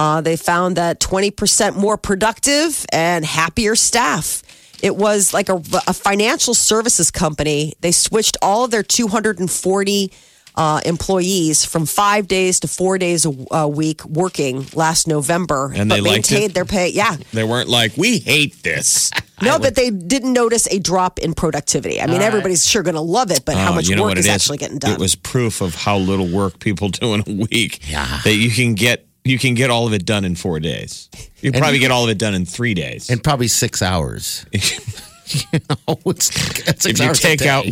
Uh, 0.00 0.20
they 0.22 0.34
found 0.36 0.76
that 0.78 0.98
20% 0.98 1.76
more 1.76 1.98
productive 1.98 2.86
and 2.90 3.22
happier 3.22 3.76
staff. 3.76 4.42
It 4.82 4.96
was 4.96 5.34
like 5.34 5.50
a, 5.50 5.56
a 5.86 5.92
financial 5.92 6.54
services 6.54 7.10
company. 7.10 7.74
They 7.82 7.92
switched 7.92 8.38
all 8.40 8.64
of 8.64 8.70
their 8.70 8.82
240 8.82 10.10
uh, 10.56 10.80
employees 10.86 11.64
from 11.66 11.84
five 11.86 12.26
days 12.28 12.60
to 12.60 12.68
four 12.68 12.96
days 12.98 13.26
a, 13.26 13.32
a 13.50 13.68
week 13.68 14.02
working 14.06 14.66
last 14.74 15.06
November, 15.06 15.70
And 15.74 15.90
but 15.90 15.96
they 15.96 16.00
maintained 16.00 16.54
their 16.54 16.64
pay. 16.64 16.88
Yeah, 16.88 17.16
They 17.34 17.44
weren't 17.44 17.68
like 17.68 17.96
we 17.98 18.18
hate 18.20 18.62
this. 18.62 19.10
no, 19.42 19.58
but 19.58 19.74
they 19.74 19.90
didn't 19.90 20.32
notice 20.32 20.66
a 20.68 20.78
drop 20.78 21.18
in 21.18 21.34
productivity. 21.34 22.00
I 22.00 22.06
mean, 22.06 22.22
everybody's 22.22 22.66
sure 22.66 22.82
going 22.82 22.94
to 22.94 23.00
love 23.02 23.30
it, 23.30 23.44
but 23.44 23.54
how 23.56 23.72
Oh, 23.72 23.74
much 23.74 23.88
you 23.88 23.96
know 23.96 24.04
work 24.04 24.16
is 24.16 24.26
it 24.26 24.30
actually 24.30 24.58
getting 24.58 24.78
done? 24.78 24.92
It 24.92 24.98
was 24.98 25.14
proof 25.14 25.60
of 25.60 25.74
how 25.74 25.98
little 25.98 26.26
work 26.26 26.58
people 26.58 26.88
do 27.00 27.12
in 27.14 27.20
a 27.26 27.46
week. 27.50 27.80
Yeah. 27.90 28.20
That 28.24 28.34
you 28.34 28.50
can 28.50 28.74
get 28.74 29.06
you 29.24 29.38
can 29.38 29.54
get 29.54 29.70
all 29.70 29.86
of 29.86 29.92
it 29.92 30.04
done 30.06 30.24
in 30.24 30.34
four 30.34 30.60
days. 30.60 31.08
You 31.40 31.52
probably 31.52 31.78
get 31.78 31.90
all 31.90 32.04
of 32.04 32.10
it 32.10 32.18
done 32.18 32.34
in 32.34 32.44
three 32.46 32.74
days. 32.74 33.10
and 33.10 33.22
probably 33.22 33.48
six 33.48 33.82
hours. 33.82 34.44
you 34.52 35.60
know, 35.68 35.98
it's, 36.06 36.28
it's 36.68 36.82
six 36.82 36.86
if 36.86 36.98
you 37.00 37.06
hours 37.06 37.18
a 37.18 37.22
take 37.22 37.38
day. 37.40 37.48
out 37.48 37.66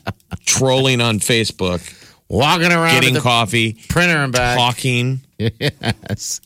trolling 0.46 1.00
on 1.00 1.18
Facebook, 1.18 1.80
walking 2.28 2.72
around 2.72 2.94
getting 2.94 3.14
the 3.14 3.20
coffee, 3.20 3.74
printer 3.88 4.16
and 4.16 4.32
back. 4.32 4.56
talking, 4.56 5.20
Yes. 5.38 6.40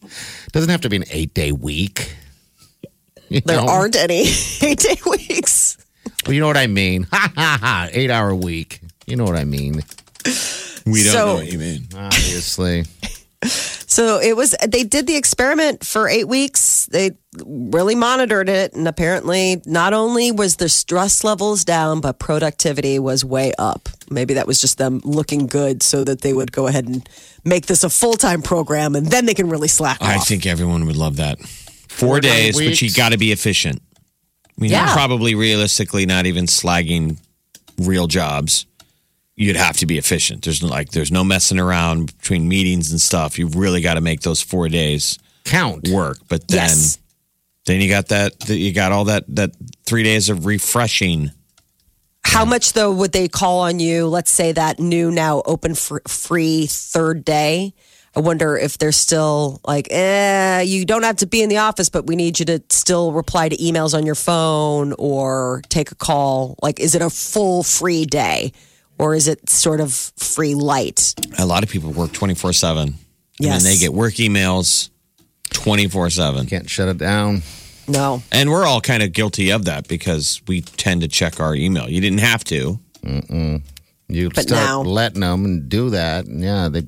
Doesn't 0.52 0.70
have 0.70 0.80
to 0.82 0.88
be 0.88 0.96
an 0.96 1.04
eight 1.10 1.34
day 1.34 1.52
week. 1.52 2.14
You 3.28 3.40
There 3.42 3.56
know? 3.58 3.68
aren't 3.68 3.94
any 3.96 4.22
eight 4.62 4.78
day 4.78 4.96
weeks. 5.08 5.76
Well, 6.24 6.32
you 6.34 6.40
know 6.40 6.46
what 6.46 6.56
I 6.56 6.66
mean. 6.66 7.04
Ha 7.12 7.32
ha 7.34 7.58
ha. 7.60 7.88
Eight 7.92 8.10
hour 8.10 8.34
week. 8.34 8.80
You 9.06 9.16
know 9.16 9.24
what 9.24 9.36
I 9.36 9.44
mean. 9.44 9.82
we 10.86 11.02
don't 11.02 11.12
So- 11.12 11.26
know 11.26 11.34
what 11.36 11.52
you 11.52 11.58
mean. 11.58 11.86
Obviously. 11.94 12.84
So 13.48 14.20
it 14.20 14.36
was, 14.36 14.54
they 14.66 14.82
did 14.84 15.06
the 15.06 15.16
experiment 15.16 15.84
for 15.84 16.08
eight 16.08 16.28
weeks. 16.28 16.86
They 16.86 17.12
really 17.44 17.94
monitored 17.94 18.48
it. 18.48 18.72
And 18.74 18.86
apparently, 18.88 19.60
not 19.66 19.92
only 19.92 20.32
was 20.32 20.56
the 20.56 20.68
stress 20.68 21.24
levels 21.24 21.64
down, 21.64 22.00
but 22.00 22.18
productivity 22.18 22.98
was 22.98 23.24
way 23.24 23.52
up. 23.58 23.88
Maybe 24.10 24.34
that 24.34 24.46
was 24.46 24.60
just 24.60 24.78
them 24.78 25.00
looking 25.04 25.46
good 25.46 25.82
so 25.82 26.04
that 26.04 26.20
they 26.22 26.32
would 26.32 26.52
go 26.52 26.66
ahead 26.66 26.86
and 26.86 27.08
make 27.44 27.66
this 27.66 27.84
a 27.84 27.90
full 27.90 28.14
time 28.14 28.42
program 28.42 28.94
and 28.94 29.06
then 29.06 29.26
they 29.26 29.34
can 29.34 29.48
really 29.48 29.68
slack 29.68 29.98
I 30.00 30.16
off. 30.16 30.26
think 30.28 30.46
everyone 30.46 30.86
would 30.86 30.96
love 30.96 31.16
that. 31.16 31.38
Four, 31.88 32.20
day 32.20 32.50
days, 32.52 32.56
but 32.56 32.82
you 32.82 32.90
got 32.92 33.12
to 33.12 33.18
be 33.18 33.32
efficient. 33.32 33.80
I 34.46 34.60
mean, 34.60 34.70
Yeah. 34.70 34.86
you're 34.86 34.94
probably 34.94 35.34
realistically 35.34 36.06
not 36.06 36.26
even 36.26 36.46
slagging 36.46 37.18
real 37.78 38.06
jobs. 38.06 38.66
You'd 39.36 39.56
have 39.56 39.76
to 39.78 39.86
be 39.86 39.98
efficient. 39.98 40.44
There's 40.44 40.62
no- 40.62 40.68
like 40.68 40.90
there's 40.90 41.12
no 41.12 41.22
messing 41.22 41.58
around 41.58 42.16
between 42.18 42.48
meetings 42.48 42.90
and 42.90 43.00
stuff. 43.00 43.38
You've 43.38 43.54
really 43.54 43.82
got 43.82 43.94
to 43.94 44.00
make 44.00 44.22
those 44.22 44.40
four 44.40 44.68
days 44.70 45.18
Count. 45.44 45.88
work. 45.88 46.18
But 46.28 46.48
then, 46.48 46.68
Yes. 46.68 46.98
then 47.66 47.80
you 47.82 47.88
got 47.88 48.08
that. 48.08 48.38
that- 48.40 48.56
You 48.58 48.72
got 48.72 48.92
all 48.92 49.04
that 49.04 49.24
that 49.28 49.50
three 49.84 50.02
days 50.02 50.30
of 50.30 50.46
refreshing. 50.46 51.32
How 52.24 52.44
much 52.46 52.72
though 52.72 52.90
would 52.92 53.12
they 53.12 53.28
call 53.28 53.60
on 53.60 53.78
you? 53.78 54.08
Let's 54.08 54.30
say 54.32 54.52
that 54.52 54.80
new 54.80 55.10
now 55.10 55.42
open 55.44 55.74
fr- 55.74 55.98
free 56.08 56.66
third 56.66 57.24
day. 57.24 57.72
I 58.16 58.20
wonder 58.20 58.56
if 58.56 58.78
they're 58.78 58.92
still 58.92 59.60
like, 59.66 59.88
eh, 59.90 60.62
you 60.62 60.86
don't 60.86 61.02
have 61.02 61.16
to 61.18 61.26
be 61.26 61.42
in 61.42 61.50
the 61.50 61.58
office, 61.58 61.90
but 61.90 62.06
we 62.06 62.16
need 62.16 62.40
you 62.40 62.46
to 62.46 62.62
still 62.70 63.12
reply 63.12 63.50
to 63.50 63.56
emails 63.58 63.92
on 63.92 64.06
your 64.06 64.14
phone 64.14 64.94
or 64.98 65.60
take 65.68 65.90
a 65.92 65.94
call. 65.94 66.56
Like, 66.62 66.80
is 66.80 66.94
it 66.94 67.02
a 67.02 67.10
full 67.10 67.62
free 67.62 68.06
day 68.06 68.52
or 68.98 69.14
is 69.14 69.28
it 69.28 69.48
sort 69.50 69.80
of 69.80 69.92
free 69.94 70.54
light? 70.54 71.14
A 71.38 71.46
lot 71.46 71.62
of 71.62 71.70
people 71.70 71.90
work 71.92 72.12
twenty 72.12 72.34
four 72.34 72.52
seven. 72.52 72.94
Yes. 73.38 73.52
and 73.56 73.64
then 73.66 73.72
they 73.72 73.78
get 73.78 73.92
work 73.92 74.14
emails 74.14 74.90
twenty 75.50 75.88
four 75.88 76.08
seven. 76.10 76.46
Can't 76.46 76.68
shut 76.70 76.88
it 76.88 76.98
down. 76.98 77.42
No. 77.88 78.22
And 78.32 78.50
we're 78.50 78.64
all 78.64 78.80
kind 78.80 79.02
of 79.02 79.12
guilty 79.12 79.50
of 79.50 79.66
that 79.66 79.86
because 79.88 80.42
we 80.48 80.60
tend 80.62 81.02
to 81.02 81.08
check 81.08 81.38
our 81.38 81.54
email. 81.54 81.88
You 81.88 82.00
didn't 82.00 82.18
have 82.20 82.42
to. 82.44 82.80
You 84.08 84.30
But 84.30 84.42
start 84.42 84.66
now- 84.66 84.82
letting 84.82 85.20
them 85.20 85.44
and 85.44 85.68
do 85.68 85.90
that. 85.90 86.26
And 86.26 86.42
yeah, 86.42 86.68
they, 86.68 86.82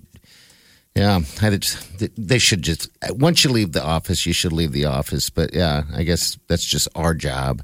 yeah, 0.96 1.20
I 1.42 1.56
just, 1.56 1.78
they 2.16 2.38
should 2.38 2.62
just, 2.62 2.88
once 3.10 3.44
you 3.44 3.50
leave 3.50 3.72
the 3.72 3.84
office, 3.84 4.26
you 4.26 4.32
should 4.32 4.52
leave 4.52 4.72
the 4.72 4.86
office. 4.86 5.30
But 5.30 5.54
yeah, 5.54 5.82
I 5.94 6.02
guess 6.02 6.36
that's 6.48 6.64
just 6.64 6.88
our 6.96 7.14
job. 7.14 7.62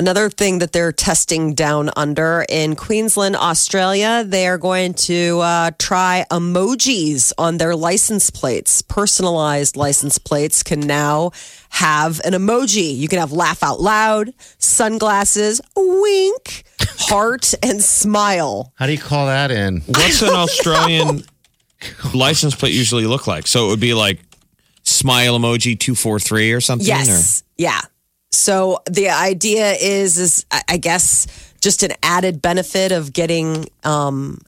Another 0.00 0.30
thing 0.30 0.60
that 0.60 0.72
they're 0.72 0.92
testing 0.92 1.52
down 1.52 1.90
under 1.94 2.46
in 2.48 2.74
Queensland, 2.74 3.36
Australia, 3.36 4.24
they 4.26 4.46
are 4.46 4.56
going 4.56 4.94
to 4.94 5.40
uh, 5.40 5.72
try 5.78 6.24
emojis 6.30 7.34
on 7.36 7.58
their 7.58 7.76
license 7.76 8.30
plates. 8.30 8.80
Personalized 8.80 9.76
license 9.76 10.16
plates 10.16 10.62
can 10.62 10.80
now 10.80 11.32
have 11.68 12.18
an 12.24 12.32
emoji. 12.32 12.96
You 12.96 13.08
can 13.08 13.18
have 13.18 13.30
laugh 13.30 13.62
out 13.62 13.82
loud, 13.82 14.32
sunglasses, 14.56 15.60
wink, 15.76 16.64
heart, 16.80 17.52
and 17.62 17.82
smile. 17.82 18.72
How 18.76 18.86
do 18.86 18.92
you 18.92 18.98
call 18.98 19.26
that 19.26 19.50
in? 19.50 19.82
What's 19.82 20.22
an 20.22 20.30
Australian 20.30 21.24
license 22.14 22.54
plate 22.54 22.72
usually 22.72 23.04
look 23.04 23.26
like? 23.26 23.46
So 23.46 23.66
it 23.66 23.68
would 23.68 23.80
be 23.80 23.92
like 23.92 24.18
smile 24.82 25.38
emoji 25.38 25.78
two 25.78 25.94
four 25.94 26.18
three 26.18 26.52
or 26.52 26.62
something. 26.62 26.88
Yes. 26.88 27.44
Yeah. 27.58 27.82
So 28.32 28.80
the 28.88 29.10
idea 29.10 29.72
is, 29.72 30.18
is 30.18 30.46
I 30.68 30.76
guess 30.76 31.26
just 31.60 31.82
an 31.82 31.92
added 32.02 32.40
benefit 32.40 32.92
of 32.92 33.12
getting 33.12 33.66
um, 33.84 34.38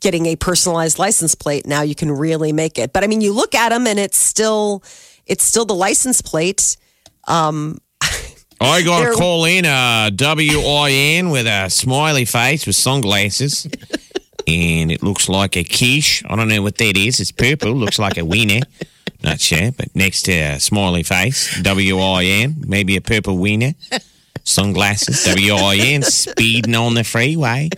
getting 0.00 0.26
a 0.26 0.36
personalized 0.36 0.98
license 0.98 1.34
plate. 1.34 1.66
Now 1.66 1.82
you 1.82 1.94
can 1.94 2.10
really 2.10 2.52
make 2.52 2.78
it. 2.78 2.92
But 2.92 3.04
I 3.04 3.08
mean, 3.08 3.20
you 3.20 3.32
look 3.32 3.54
at 3.54 3.70
them 3.70 3.86
and 3.86 3.98
it's 3.98 4.16
still 4.16 4.82
it's 5.26 5.44
still 5.44 5.64
the 5.64 5.74
license 5.74 6.22
plate. 6.22 6.76
Or 7.28 7.74
I 8.60 8.82
got 8.82 9.06
to 9.06 9.14
call 9.16 9.44
in 9.44 9.64
a 9.64 10.10
W 10.14 10.58
I 10.60 10.90
N 10.90 11.30
with 11.30 11.46
a 11.46 11.68
smiley 11.68 12.24
face 12.24 12.66
with 12.66 12.76
sunglasses. 12.76 13.66
and 14.46 14.92
it 14.92 15.02
looks 15.02 15.28
like 15.28 15.56
a 15.56 15.64
quiche. 15.64 16.22
I 16.26 16.36
don't 16.36 16.48
know 16.48 16.62
what 16.62 16.78
that 16.78 16.96
is. 16.96 17.20
It's 17.20 17.32
purple. 17.32 17.72
Looks 17.72 17.98
like 17.98 18.16
a 18.16 18.24
wiener. 18.24 18.60
Not 19.26 19.40
sure, 19.40 19.72
but 19.72 19.94
next 19.94 20.22
to 20.22 20.32
a 20.32 20.60
smiley 20.60 21.02
face, 21.02 21.60
W 21.60 21.98
I 21.98 22.24
N, 22.24 22.62
maybe 22.66 22.96
a 22.96 23.00
purple 23.00 23.36
wiener. 23.38 23.74
Sunglasses, 24.44 25.24
W 25.24 25.52
I 25.54 25.76
N, 25.76 26.02
speeding 26.02 26.76
on 26.76 26.94
the 26.94 27.02
freeway. 27.02 27.68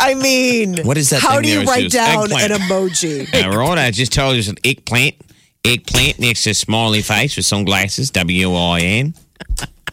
I 0.00 0.14
mean, 0.14 0.78
What 0.84 0.96
is 0.96 1.10
that 1.10 1.20
How 1.20 1.40
do 1.40 1.48
you 1.48 1.62
write 1.64 1.90
down 1.90 2.24
Eggplant. 2.32 2.52
an 2.52 2.58
emoji? 2.60 3.28
Yeah, 3.34 3.46
right. 3.54 3.78
I 3.78 3.90
just 3.90 4.12
told 4.12 4.34
you 4.34 4.38
it's 4.38 4.48
an 4.48 4.58
eggplant. 4.64 5.16
Eggplant 5.64 6.18
next 6.20 6.44
to 6.44 6.50
a 6.50 6.54
smiley 6.54 7.02
face 7.02 7.36
with 7.36 7.46
sunglasses, 7.46 8.10
W 8.10 8.54
I 8.54 8.80
N. 8.80 9.14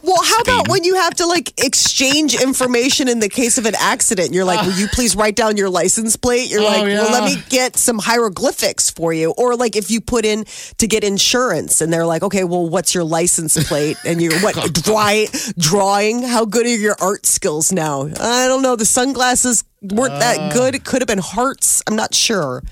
Well, 0.03 0.23
how 0.23 0.39
about 0.39 0.67
when 0.67 0.83
you 0.83 0.95
have 0.95 1.15
to 1.15 1.25
like 1.27 1.63
exchange 1.63 2.41
information 2.41 3.07
in 3.07 3.19
the 3.19 3.29
case 3.29 3.57
of 3.57 3.65
an 3.65 3.75
accident? 3.77 4.33
You're 4.33 4.45
like, 4.45 4.65
will 4.65 4.73
you 4.73 4.87
please 4.93 5.15
write 5.15 5.35
down 5.35 5.57
your 5.57 5.69
license 5.69 6.15
plate? 6.15 6.49
You're 6.49 6.61
oh, 6.61 6.65
like, 6.65 6.83
well, 6.83 7.11
let 7.11 7.23
me 7.23 7.41
get 7.49 7.75
some 7.75 7.99
hieroglyphics 7.99 8.89
for 8.89 9.13
you. 9.13 9.31
Or 9.37 9.55
like 9.55 9.75
if 9.75 9.91
you 9.91 10.01
put 10.01 10.25
in 10.25 10.45
to 10.77 10.87
get 10.87 11.03
insurance 11.03 11.81
and 11.81 11.93
they're 11.93 12.05
like, 12.05 12.23
okay, 12.23 12.43
well, 12.43 12.67
what's 12.67 12.95
your 12.95 13.03
license 13.03 13.61
plate? 13.67 13.97
And 14.05 14.21
you're 14.21 14.39
what 14.39 14.55
dry, 14.83 15.27
drawing? 15.57 16.23
How 16.23 16.45
good 16.45 16.65
are 16.65 16.69
your 16.69 16.95
art 16.99 17.25
skills 17.25 17.71
now? 17.71 18.03
I 18.19 18.47
don't 18.47 18.61
know. 18.61 18.75
The 18.75 18.85
sunglasses 18.85 19.63
weren't 19.81 20.19
that 20.19 20.39
uh. 20.39 20.53
good. 20.53 20.75
It 20.75 20.83
could 20.83 21.01
have 21.01 21.07
been 21.07 21.19
hearts. 21.19 21.83
I'm 21.87 21.95
not 21.95 22.15
sure. 22.15 22.63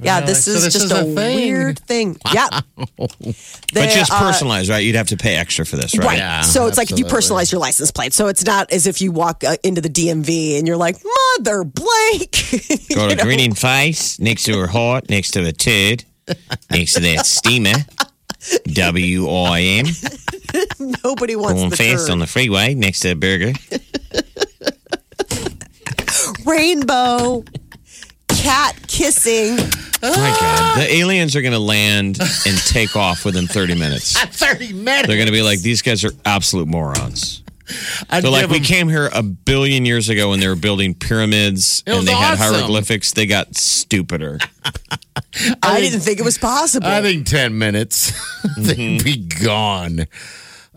Yeah, 0.00 0.20
this 0.20 0.44
so 0.44 0.52
is 0.52 0.64
this 0.64 0.72
just 0.74 0.84
is 0.86 0.92
a, 0.92 1.00
a 1.00 1.02
thing. 1.14 1.36
weird 1.36 1.78
thing. 1.80 2.16
Yeah. 2.32 2.48
But 3.74 3.90
just 3.90 4.10
uh, 4.12 4.18
personalized, 4.20 4.70
right? 4.70 4.78
You'd 4.78 4.94
have 4.96 5.08
to 5.08 5.16
pay 5.16 5.36
extra 5.36 5.66
for 5.66 5.76
this, 5.76 5.96
right? 5.98 6.06
Right. 6.06 6.18
Yeah, 6.18 6.40
so 6.40 6.66
it's 6.66 6.78
like 6.78 6.90
if 6.90 6.98
you 6.98 7.04
personalize 7.04 7.52
your 7.52 7.60
license 7.60 7.90
plate. 7.90 8.12
So 8.14 8.28
it's 8.28 8.44
not 8.44 8.72
as 8.72 8.86
if 8.86 9.00
you 9.02 9.12
walk 9.12 9.44
uh, 9.44 9.56
into 9.62 9.80
the 9.80 9.90
DMV 9.90 10.58
and 10.58 10.66
you're 10.66 10.76
like, 10.76 10.96
Mother 11.38 11.64
Blake. 11.64 12.88
Got 12.94 13.12
a 13.12 13.16
grinning 13.16 13.54
face 13.54 14.18
next 14.18 14.44
to 14.44 14.56
her 14.58 14.66
heart, 14.68 15.10
next 15.10 15.32
to 15.32 15.44
a 15.46 15.52
turd, 15.52 16.04
next 16.70 16.94
to 16.94 17.00
that 17.00 17.26
steamer. 17.26 17.74
W 18.72 19.28
I 19.28 19.60
M. 19.60 19.86
Nobody 21.04 21.36
wants 21.36 21.60
Going 21.60 21.70
the 21.70 21.76
fast 21.76 22.06
turd. 22.06 22.12
on 22.12 22.18
the 22.20 22.26
freeway 22.26 22.74
next 22.74 23.00
to 23.00 23.10
a 23.10 23.14
burger. 23.16 23.52
rainbow. 26.46 27.44
Cat 28.38 28.76
kissing. 28.86 29.56
My 29.56 30.10
God. 30.10 30.40
Ah. 30.40 30.74
The 30.78 30.94
aliens 30.94 31.34
are 31.34 31.42
going 31.42 31.52
to 31.52 31.58
land 31.58 32.18
and 32.20 32.58
take 32.66 32.96
off 32.96 33.24
within 33.24 33.46
30 33.46 33.74
minutes. 33.74 34.18
30 34.18 34.72
minutes. 34.72 35.08
They're 35.08 35.16
going 35.16 35.26
to 35.26 35.32
be 35.32 35.42
like, 35.42 35.60
these 35.60 35.82
guys 35.82 36.04
are 36.04 36.12
absolute 36.24 36.68
morons. 36.68 37.42
I'd 38.08 38.22
So, 38.22 38.30
like, 38.30 38.42
give 38.42 38.50
we 38.50 38.56
'em- 38.58 38.62
came 38.62 38.88
here 38.88 39.10
a 39.12 39.22
billion 39.22 39.84
years 39.84 40.08
ago 40.08 40.30
when 40.30 40.40
they 40.40 40.48
were 40.48 40.56
building 40.56 40.94
pyramids 40.94 41.82
It 41.86 41.94
and 41.94 42.08
they 42.08 42.14
had 42.14 42.38
hieroglyphics. 42.38 43.12
They 43.12 43.26
got 43.26 43.56
stupider. 43.56 44.38
I, 45.62 45.80
didn't 45.80 46.00
think 46.00 46.18
it 46.18 46.24
was 46.24 46.38
possible. 46.38 46.86
I 46.86 47.02
think 47.02 47.26
10 47.26 47.58
minutes. 47.58 48.12
They'd 48.56 49.04
be 49.04 49.16
mm-hmm. 49.16 49.44
gone. 49.44 50.06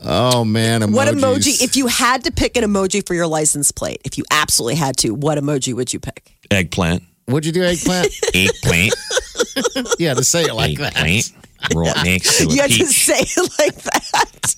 Oh, 0.04 0.44
man. 0.44 0.82
Emojis. 0.82 0.94
what 0.94 1.08
emoji, 1.08 1.62
if 1.62 1.78
you 1.78 1.88
had 1.88 2.24
to 2.24 2.32
pick 2.32 2.58
an 2.58 2.64
emoji 2.64 3.06
for 3.06 3.14
your 3.14 3.28
license 3.28 3.72
plate, 3.72 4.02
if 4.04 4.18
you 4.18 4.26
absolutely 4.32 4.76
had 4.76 4.98
to, 4.98 5.12
what 5.14 5.38
emoji 5.38 5.74
would 5.74 5.94
you 5.94 6.00
pick? 6.00 6.36
Eggplant. 6.50 7.04
Would 7.32 7.46
you 7.46 7.52
do 7.52 7.64
eggplant? 7.64 8.08
Eggplant. 8.34 8.94
yeah, 10.00 10.14
to 10.14 10.24
say 10.24 10.44
it 10.44 10.54
like 10.54 10.78
that. 10.80 10.96
eggplant. 10.98 11.32
Right 11.76 11.96
next 12.06 12.38
to 12.40 12.48
a 12.48 12.54
You 12.54 12.62
had 12.62 12.72
to 12.72 12.78
peach. 12.78 12.88
say 12.88 13.20
it 13.20 13.52
like 13.60 13.76
that. 13.84 14.56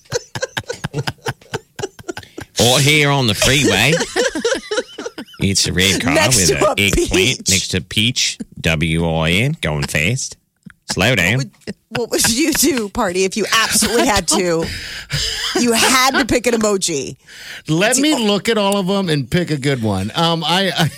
Or 2.61 2.79
here 2.79 3.09
on 3.09 3.27
the 3.27 3.33
freeway. 3.35 3.91
It's 5.39 5.67
a 5.67 5.73
red 5.73 6.01
car 6.01 6.13
Next 6.13 6.37
with 6.37 6.47
to 6.59 6.71
an 6.71 6.79
eggplant 6.79 7.09
peach. 7.09 7.49
next 7.49 7.67
to 7.69 7.81
peach. 7.81 8.37
W 8.61 9.05
I 9.09 9.31
N. 9.31 9.57
Going 9.61 9.83
fast. 9.83 10.37
Slow 10.93 11.15
down. 11.15 11.51
What 11.89 12.09
would 12.11 12.27
you 12.29 12.51
do, 12.53 12.89
party, 12.89 13.23
if 13.23 13.37
you 13.37 13.45
absolutely 13.51 14.07
had 14.07 14.27
to? 14.29 14.65
You 15.59 15.73
had 15.73 16.11
to 16.17 16.25
pick 16.25 16.47
an 16.47 16.53
emoji. 16.55 17.17
Let 17.67 17.97
me 17.97 18.15
look 18.27 18.49
at 18.49 18.57
all 18.57 18.77
of 18.77 18.87
them 18.87 19.09
and 19.09 19.29
pick 19.29 19.51
a 19.51 19.57
good 19.57 19.81
one. 19.83 20.11
Um, 20.15 20.43
I, 20.43 20.71
I, 20.75 20.89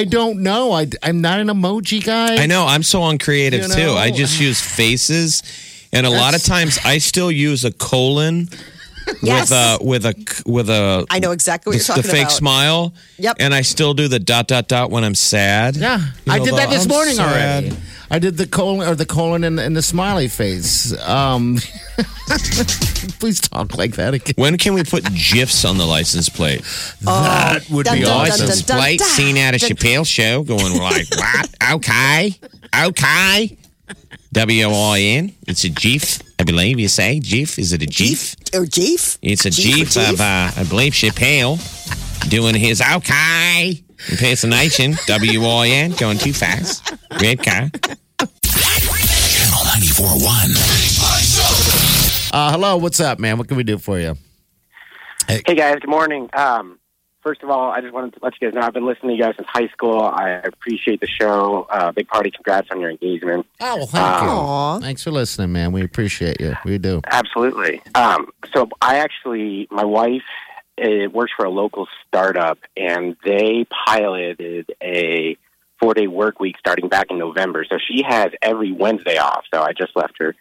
I 0.00 0.04
don't 0.04 0.42
know. 0.42 0.72
I, 0.72 0.86
I'm 1.02 1.20
not 1.22 1.40
an 1.40 1.48
emoji 1.48 2.04
guy. 2.04 2.36
I 2.42 2.46
know. 2.46 2.66
I'm 2.66 2.82
so 2.82 3.02
uncreative 3.04 3.62
You 3.62 3.68
too. 3.68 3.76
know? 3.86 3.94
I 3.94 4.10
just 4.10 4.38
use 4.40 4.60
faces, 4.60 5.42
and 5.92 6.04
a 6.06 6.10
lot 6.10 6.34
of 6.34 6.42
times 6.42 6.78
I 6.84 6.98
still 6.98 7.30
use 7.32 7.64
a 7.64 7.72
colon 7.72 8.48
Yes. 9.22 9.50
with 9.50 9.52
a 9.52 9.78
with 9.84 10.06
a 10.06 10.42
with 10.50 10.70
a. 10.70 11.04
I 11.10 11.18
know 11.18 11.32
exactly 11.32 11.70
what 11.70 11.72
the, 11.74 11.76
you're 11.78 11.84
talking 11.84 12.00
about. 12.00 12.06
the 12.06 12.12
fake 12.16 12.22
about. 12.22 12.32
smile. 12.32 12.94
Yep. 13.18 13.36
And 13.38 13.54
I 13.54 13.60
still 13.60 13.92
do 13.92 14.08
the 14.08 14.18
dot 14.18 14.48
dot 14.48 14.66
dot 14.66 14.90
when 14.90 15.04
I'm 15.04 15.14
sad. 15.14 15.76
Yeah, 15.76 15.98
You 16.24 16.32
I 16.32 16.38
know, 16.38 16.44
did 16.46 16.52
the, 16.54 16.56
that 16.56 16.70
this 16.70 16.82
"I'm 16.84 16.88
morning 16.88 17.14
sad." 17.16 17.64
already. 17.64 17.76
I 18.14 18.20
did 18.20 18.36
the 18.36 18.46
colon 18.46 18.88
or 18.88 18.94
the 18.94 19.06
colon 19.06 19.42
and, 19.42 19.58
and 19.58 19.74
the 19.76 19.82
smiley 19.82 20.28
face. 20.28 20.96
Um, 21.00 21.56
please 23.18 23.40
talk 23.40 23.76
like 23.76 23.96
that 23.96 24.14
again. 24.14 24.34
When 24.36 24.56
can 24.56 24.74
we 24.74 24.84
put 24.84 25.02
gifs 25.12 25.64
on 25.64 25.78
the 25.78 25.84
license 25.84 26.28
plate? 26.28 26.62
that 27.00 27.68
would 27.68 27.86
dun, 27.86 27.98
be 27.98 28.04
dun, 28.04 28.28
dun, 28.28 28.30
awesome. 28.30 28.46
dun, 28.46 28.58
dun. 28.66 28.78
Plate 28.78 29.00
seen 29.00 29.36
at 29.36 29.54
a 29.54 29.58
Chappelle 29.58 30.06
show, 30.06 30.44
going 30.44 30.78
like, 30.78 31.08
what? 31.10 31.54
Okay, 31.72 32.38
okay. 32.86 33.58
W 34.32 34.64
O 34.64 34.92
I 34.92 35.00
N. 35.00 35.34
It's 35.48 35.64
a 35.64 35.68
GIF, 35.68 36.22
I 36.38 36.44
believe 36.44 36.78
you 36.78 36.86
say. 36.86 37.18
GIF. 37.18 37.58
Is 37.58 37.72
it 37.72 37.82
a 37.82 37.86
GIF? 37.86 38.36
Or 38.54 38.64
GIF? 38.64 39.18
It's 39.22 39.44
a 39.44 39.50
Jeef 39.50 39.92
GIF 39.92 39.96
or 39.96 40.12
of, 40.12 40.20
uh, 40.20 40.52
I 40.56 40.64
believe, 40.68 40.92
Chappelle 40.92 41.58
doing 42.30 42.54
his 42.54 42.80
okay 42.80 43.82
impersonation. 44.08 44.94
W 45.08 45.44
I 45.44 45.68
N. 45.68 45.90
Going 45.92 46.18
too 46.18 46.32
fast. 46.32 46.92
Red 47.20 47.42
car. 47.42 47.70
Channel 49.94 50.18
94.1. 50.18 52.34
Uh, 52.34 52.50
hello, 52.50 52.76
what's 52.76 52.98
up, 52.98 53.20
man? 53.20 53.38
What 53.38 53.46
can 53.46 53.56
we 53.56 53.62
do 53.62 53.78
for 53.78 54.00
you? 54.00 54.16
Hey 55.28 55.54
guys, 55.54 55.76
good 55.80 55.88
morning. 55.88 56.28
Um, 56.32 56.80
first 57.22 57.44
of 57.44 57.50
all, 57.50 57.70
I 57.70 57.80
just 57.80 57.94
wanted 57.94 58.14
to 58.14 58.18
let 58.20 58.32
you 58.40 58.48
guys 58.48 58.54
know 58.54 58.62
I've 58.62 58.72
been 58.72 58.86
listening 58.86 59.10
to 59.10 59.16
you 59.16 59.22
guys 59.22 59.34
since 59.36 59.46
high 59.48 59.68
school. 59.68 60.02
I 60.02 60.40
appreciate 60.44 61.00
the 61.00 61.06
show. 61.06 61.68
Uh, 61.70 61.92
big 61.92 62.08
party, 62.08 62.32
congrats 62.32 62.66
on 62.72 62.80
your 62.80 62.90
engagement. 62.90 63.46
Oh, 63.60 63.86
thank 63.86 64.04
Aw. 64.04 64.74
you. 64.74 64.80
Thanks 64.80 65.04
for 65.04 65.12
listening, 65.12 65.52
man. 65.52 65.70
We 65.70 65.84
appreciate 65.84 66.40
you. 66.40 66.56
We 66.64 66.78
do. 66.78 67.00
Absolutely. 67.06 67.80
Um, 67.94 68.32
so 68.52 68.68
I 68.82 68.96
actually, 68.96 69.68
my 69.70 69.84
wife 69.84 70.24
it 70.76 71.12
works 71.12 71.32
for 71.36 71.44
a 71.44 71.50
local 71.50 71.86
startup, 72.06 72.58
and 72.76 73.16
they 73.24 73.66
piloted 73.86 74.72
a 74.82 75.36
four-day 75.84 76.06
work 76.06 76.40
week 76.40 76.56
starting 76.58 76.88
back 76.88 77.10
in 77.10 77.18
November. 77.18 77.62
So 77.68 77.76
she 77.76 78.02
has 78.08 78.32
every 78.40 78.72
Wednesday 78.72 79.18
off. 79.18 79.44
So 79.52 79.60
I 79.60 79.74
just 79.74 79.94
left 79.94 80.14
her. 80.18 80.34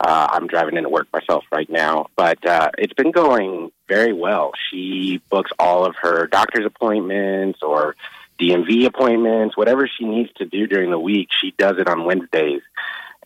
Uh, 0.00 0.28
I'm 0.30 0.46
driving 0.46 0.78
into 0.78 0.88
work 0.88 1.08
myself 1.12 1.44
right 1.52 1.68
now, 1.68 2.06
but 2.16 2.42
uh, 2.46 2.70
it's 2.78 2.94
been 2.94 3.10
going 3.10 3.70
very 3.86 4.14
well. 4.14 4.52
She 4.70 5.20
books 5.28 5.50
all 5.58 5.84
of 5.84 5.94
her 6.00 6.26
doctor's 6.26 6.64
appointments 6.64 7.62
or 7.62 7.96
DMV 8.40 8.86
appointments, 8.86 9.58
whatever 9.58 9.86
she 9.86 10.06
needs 10.06 10.32
to 10.36 10.46
do 10.46 10.66
during 10.66 10.90
the 10.90 10.98
week. 10.98 11.28
She 11.38 11.52
does 11.58 11.76
it 11.76 11.86
on 11.86 12.06
Wednesdays, 12.06 12.62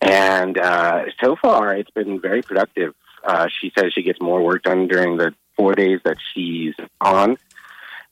and 0.00 0.58
uh, 0.58 1.04
so 1.22 1.36
far 1.36 1.76
it's 1.76 1.90
been 1.90 2.20
very 2.20 2.42
productive. 2.42 2.94
Uh, 3.22 3.46
she 3.60 3.70
says 3.78 3.92
she 3.92 4.02
gets 4.02 4.20
more 4.20 4.42
work 4.42 4.64
done 4.64 4.88
during 4.88 5.16
the 5.16 5.32
four 5.56 5.74
days 5.74 6.00
that 6.04 6.16
she's 6.32 6.74
on, 7.00 7.36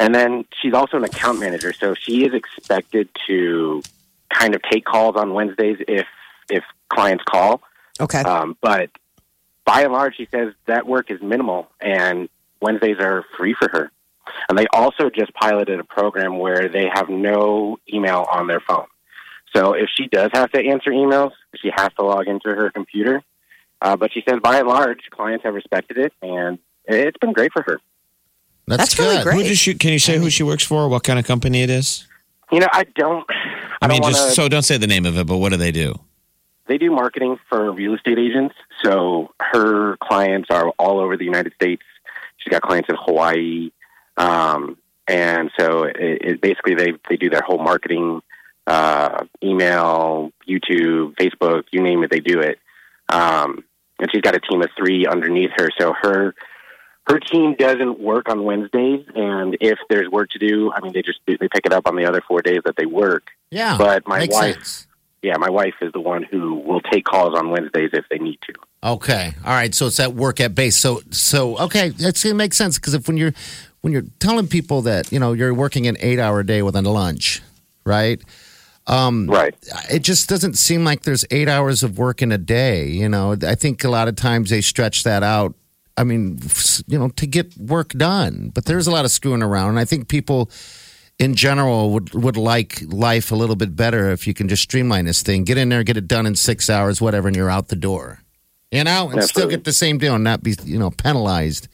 and 0.00 0.14
then 0.14 0.46
she's 0.60 0.72
also 0.72 0.96
an 0.96 1.04
account 1.04 1.38
manager, 1.38 1.74
so 1.74 1.94
she 1.94 2.24
is 2.24 2.32
expected 2.32 3.10
to 3.26 3.82
kind 4.32 4.54
of 4.54 4.62
take 4.62 4.84
calls 4.84 5.14
on 5.14 5.34
Wednesdays 5.34 5.76
if 5.86 6.06
if 6.48 6.64
clients 6.88 7.22
call. 7.22 7.60
Okay. 8.00 8.22
Um, 8.22 8.56
but 8.62 8.90
by 9.66 9.82
and 9.82 9.92
large, 9.92 10.16
she 10.16 10.26
says 10.30 10.54
that 10.66 10.86
work 10.86 11.10
is 11.10 11.20
minimal 11.20 11.70
and 11.80 12.28
Wednesdays 12.62 12.96
are 12.98 13.24
free 13.36 13.54
for 13.54 13.68
her. 13.70 13.92
And 14.48 14.58
they 14.58 14.66
also 14.72 15.10
just 15.10 15.34
piloted 15.34 15.78
a 15.78 15.84
program 15.84 16.38
where 16.38 16.68
they 16.68 16.88
have 16.92 17.08
no 17.08 17.78
email 17.92 18.26
on 18.32 18.46
their 18.46 18.60
phone. 18.60 18.86
So 19.54 19.74
if 19.74 19.90
she 19.94 20.06
does 20.06 20.30
have 20.32 20.50
to 20.52 20.64
answer 20.64 20.90
emails, 20.90 21.32
she 21.60 21.70
has 21.76 21.90
to 21.98 22.04
log 22.04 22.26
into 22.26 22.48
her 22.48 22.70
computer. 22.70 23.22
Uh, 23.82 23.96
but 23.96 24.12
she 24.12 24.22
says 24.28 24.40
by 24.42 24.60
and 24.60 24.68
large, 24.68 25.00
clients 25.10 25.44
have 25.44 25.54
respected 25.54 25.98
it 25.98 26.12
and 26.22 26.58
it's 26.86 27.18
been 27.18 27.32
great 27.32 27.52
for 27.52 27.62
her. 27.62 27.80
That's, 28.70 28.94
That's 28.94 28.98
really 28.98 29.22
great. 29.22 29.36
Who 29.36 29.42
does 29.42 29.58
she, 29.58 29.74
can 29.74 29.92
you 29.92 29.98
say 29.98 30.18
who 30.18 30.30
she 30.30 30.42
works 30.42 30.64
for? 30.64 30.88
What 30.88 31.04
kind 31.04 31.18
of 31.18 31.26
company 31.26 31.62
it 31.62 31.70
is? 31.70 32.06
You 32.50 32.60
know, 32.60 32.68
I 32.72 32.84
don't. 32.94 33.24
I, 33.82 33.88
mean, 33.88 34.00
don't 34.02 34.10
just 34.10 34.22
wanna- 34.22 34.34
so 34.34 34.48
don't 34.48 34.62
say 34.62 34.76
the 34.76 34.86
name 34.86 35.06
of 35.06 35.16
it, 35.18 35.26
but 35.26 35.36
what 35.38 35.50
do 35.50 35.56
they 35.56 35.72
do? 35.72 35.94
they 36.70 36.78
do 36.78 36.92
marketing 36.92 37.36
for 37.48 37.72
real 37.72 37.94
estate 37.94 38.16
agents. 38.16 38.54
So 38.84 39.34
her 39.40 39.96
clients 39.96 40.50
are 40.50 40.68
all 40.78 41.00
over 41.00 41.16
the 41.16 41.24
United 41.24 41.52
States. 41.54 41.82
She's 42.36 42.52
got 42.52 42.62
clients 42.62 42.88
in 42.88 42.94
Hawaii, 42.96 43.72
um, 44.16 44.78
and 45.08 45.50
so 45.58 45.82
it, 45.82 45.96
it 45.98 46.40
basically 46.40 46.76
they 46.76 46.92
they 47.08 47.16
do 47.16 47.28
their 47.28 47.42
whole 47.44 47.58
marketing, 47.58 48.22
uh, 48.68 49.24
email, 49.42 50.30
YouTube, 50.48 51.16
Facebook, 51.16 51.64
you 51.72 51.82
name 51.82 52.04
it, 52.04 52.10
they 52.10 52.20
do 52.20 52.38
it. 52.38 52.60
Um, 53.08 53.64
and 53.98 54.08
she's 54.12 54.22
got 54.22 54.36
a 54.36 54.40
team 54.40 54.62
of 54.62 54.70
three 54.76 55.06
underneath 55.06 55.50
her. 55.56 55.70
So 55.78 55.92
her 56.00 56.36
her 57.06 57.18
team 57.18 57.54
doesn't 57.58 57.98
work 58.00 58.28
on 58.28 58.44
Wednesdays, 58.44 59.04
and 59.14 59.56
if 59.60 59.78
there's 59.88 60.08
work 60.08 60.30
to 60.30 60.38
do, 60.38 60.70
I 60.72 60.80
mean, 60.80 60.92
they 60.92 61.02
just 61.02 61.18
they 61.26 61.36
pick 61.36 61.64
it 61.64 61.72
up 61.72 61.86
on 61.86 61.96
the 61.96 62.06
other 62.06 62.20
four 62.26 62.42
days 62.42 62.60
that 62.64 62.76
they 62.76 62.86
work. 62.86 63.28
Yeah. 63.50 63.76
But 63.78 64.06
my 64.06 64.26
wife- 64.30 64.54
sense. 64.54 64.86
Yeah, 65.22 65.36
my 65.36 65.50
wife 65.50 65.74
is 65.82 65.92
the 65.92 66.00
one 66.00 66.22
who 66.22 66.54
will 66.54 66.80
take 66.80 67.04
calls 67.04 67.36
on 67.38 67.50
Wednesdays 67.50 67.90
if 67.92 68.06
they 68.10 68.16
need 68.16 68.38
to. 68.46 68.54
Okay. 68.82 69.34
All 69.44 69.52
right. 69.52 69.74
So 69.74 69.86
it's 69.88 70.00
at 70.00 70.14
work 70.14 70.40
at 70.40 70.54
base. 70.54 70.78
So 70.78 71.02
so 71.10 71.58
okay, 71.58 71.90
that's 71.90 72.22
gonna 72.22 72.36
make 72.36 72.54
sense 72.54 72.78
because 72.78 72.94
if 72.94 73.06
when 73.06 73.18
you're 73.18 73.34
when 73.82 73.92
you're 73.92 74.06
telling 74.18 74.48
people 74.48 74.80
that 74.82 75.12
you 75.12 75.18
know 75.18 75.34
you're 75.34 75.52
working 75.52 75.86
an 75.86 75.98
eight 76.00 76.18
hour 76.18 76.42
day 76.42 76.62
with 76.62 76.74
a 76.74 76.80
lunch, 76.80 77.42
right? 77.84 78.18
Um, 78.86 79.26
Right. 79.26 79.54
It 79.90 79.98
just 80.00 80.26
doesn't 80.28 80.54
seem 80.54 80.84
like 80.84 81.02
there's 81.02 81.26
eight 81.30 81.48
hours 81.48 81.82
of 81.82 81.98
work 81.98 82.22
in 82.22 82.32
a 82.32 82.38
day. 82.38 82.86
You 82.88 83.08
know, 83.10 83.36
I 83.46 83.54
think 83.56 83.84
a 83.84 83.90
lot 83.90 84.08
of 84.08 84.16
times 84.16 84.48
they 84.48 84.62
stretch 84.62 85.04
that 85.04 85.22
out. 85.22 85.54
I 86.00 86.04
mean, 86.04 86.38
you 86.86 86.98
know, 86.98 87.10
to 87.10 87.26
get 87.26 87.56
work 87.58 87.90
done. 87.90 88.50
But 88.54 88.64
there's 88.64 88.86
a 88.86 88.90
lot 88.90 89.04
of 89.04 89.10
screwing 89.10 89.42
around, 89.42 89.70
and 89.70 89.78
I 89.78 89.84
think 89.84 90.08
people 90.08 90.50
in 91.18 91.34
general 91.34 91.90
would 91.92 92.14
would 92.14 92.38
like 92.38 92.80
life 92.86 93.30
a 93.30 93.36
little 93.36 93.54
bit 93.54 93.76
better 93.76 94.10
if 94.10 94.26
you 94.26 94.32
can 94.32 94.48
just 94.48 94.62
streamline 94.62 95.04
this 95.04 95.22
thing, 95.22 95.44
get 95.44 95.58
in 95.58 95.68
there, 95.68 95.82
get 95.82 95.98
it 95.98 96.08
done 96.08 96.24
in 96.24 96.34
six 96.34 96.70
hours, 96.70 97.00
whatever, 97.00 97.28
and 97.28 97.36
you're 97.36 97.50
out 97.50 97.68
the 97.68 97.76
door. 97.76 98.20
You 98.70 98.84
know, 98.84 99.10
and 99.10 99.22
still 99.24 99.48
get 99.48 99.64
the 99.64 99.72
same 99.72 99.98
deal 99.98 100.14
and 100.14 100.24
not 100.24 100.42
be 100.42 100.54
you 100.64 100.78
know 100.78 100.90
penalized 100.90 101.68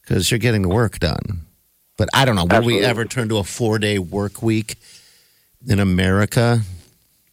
because 0.00 0.30
you're 0.30 0.38
getting 0.38 0.62
the 0.62 0.68
work 0.68 0.98
done. 0.98 1.44
But 1.98 2.08
I 2.14 2.24
don't 2.24 2.36
know. 2.36 2.46
Will 2.46 2.64
we 2.64 2.82
ever 2.84 3.04
turn 3.04 3.28
to 3.28 3.36
a 3.36 3.44
four 3.44 3.78
day 3.78 3.98
work 3.98 4.40
week 4.42 4.76
in 5.66 5.78
America? 5.78 6.62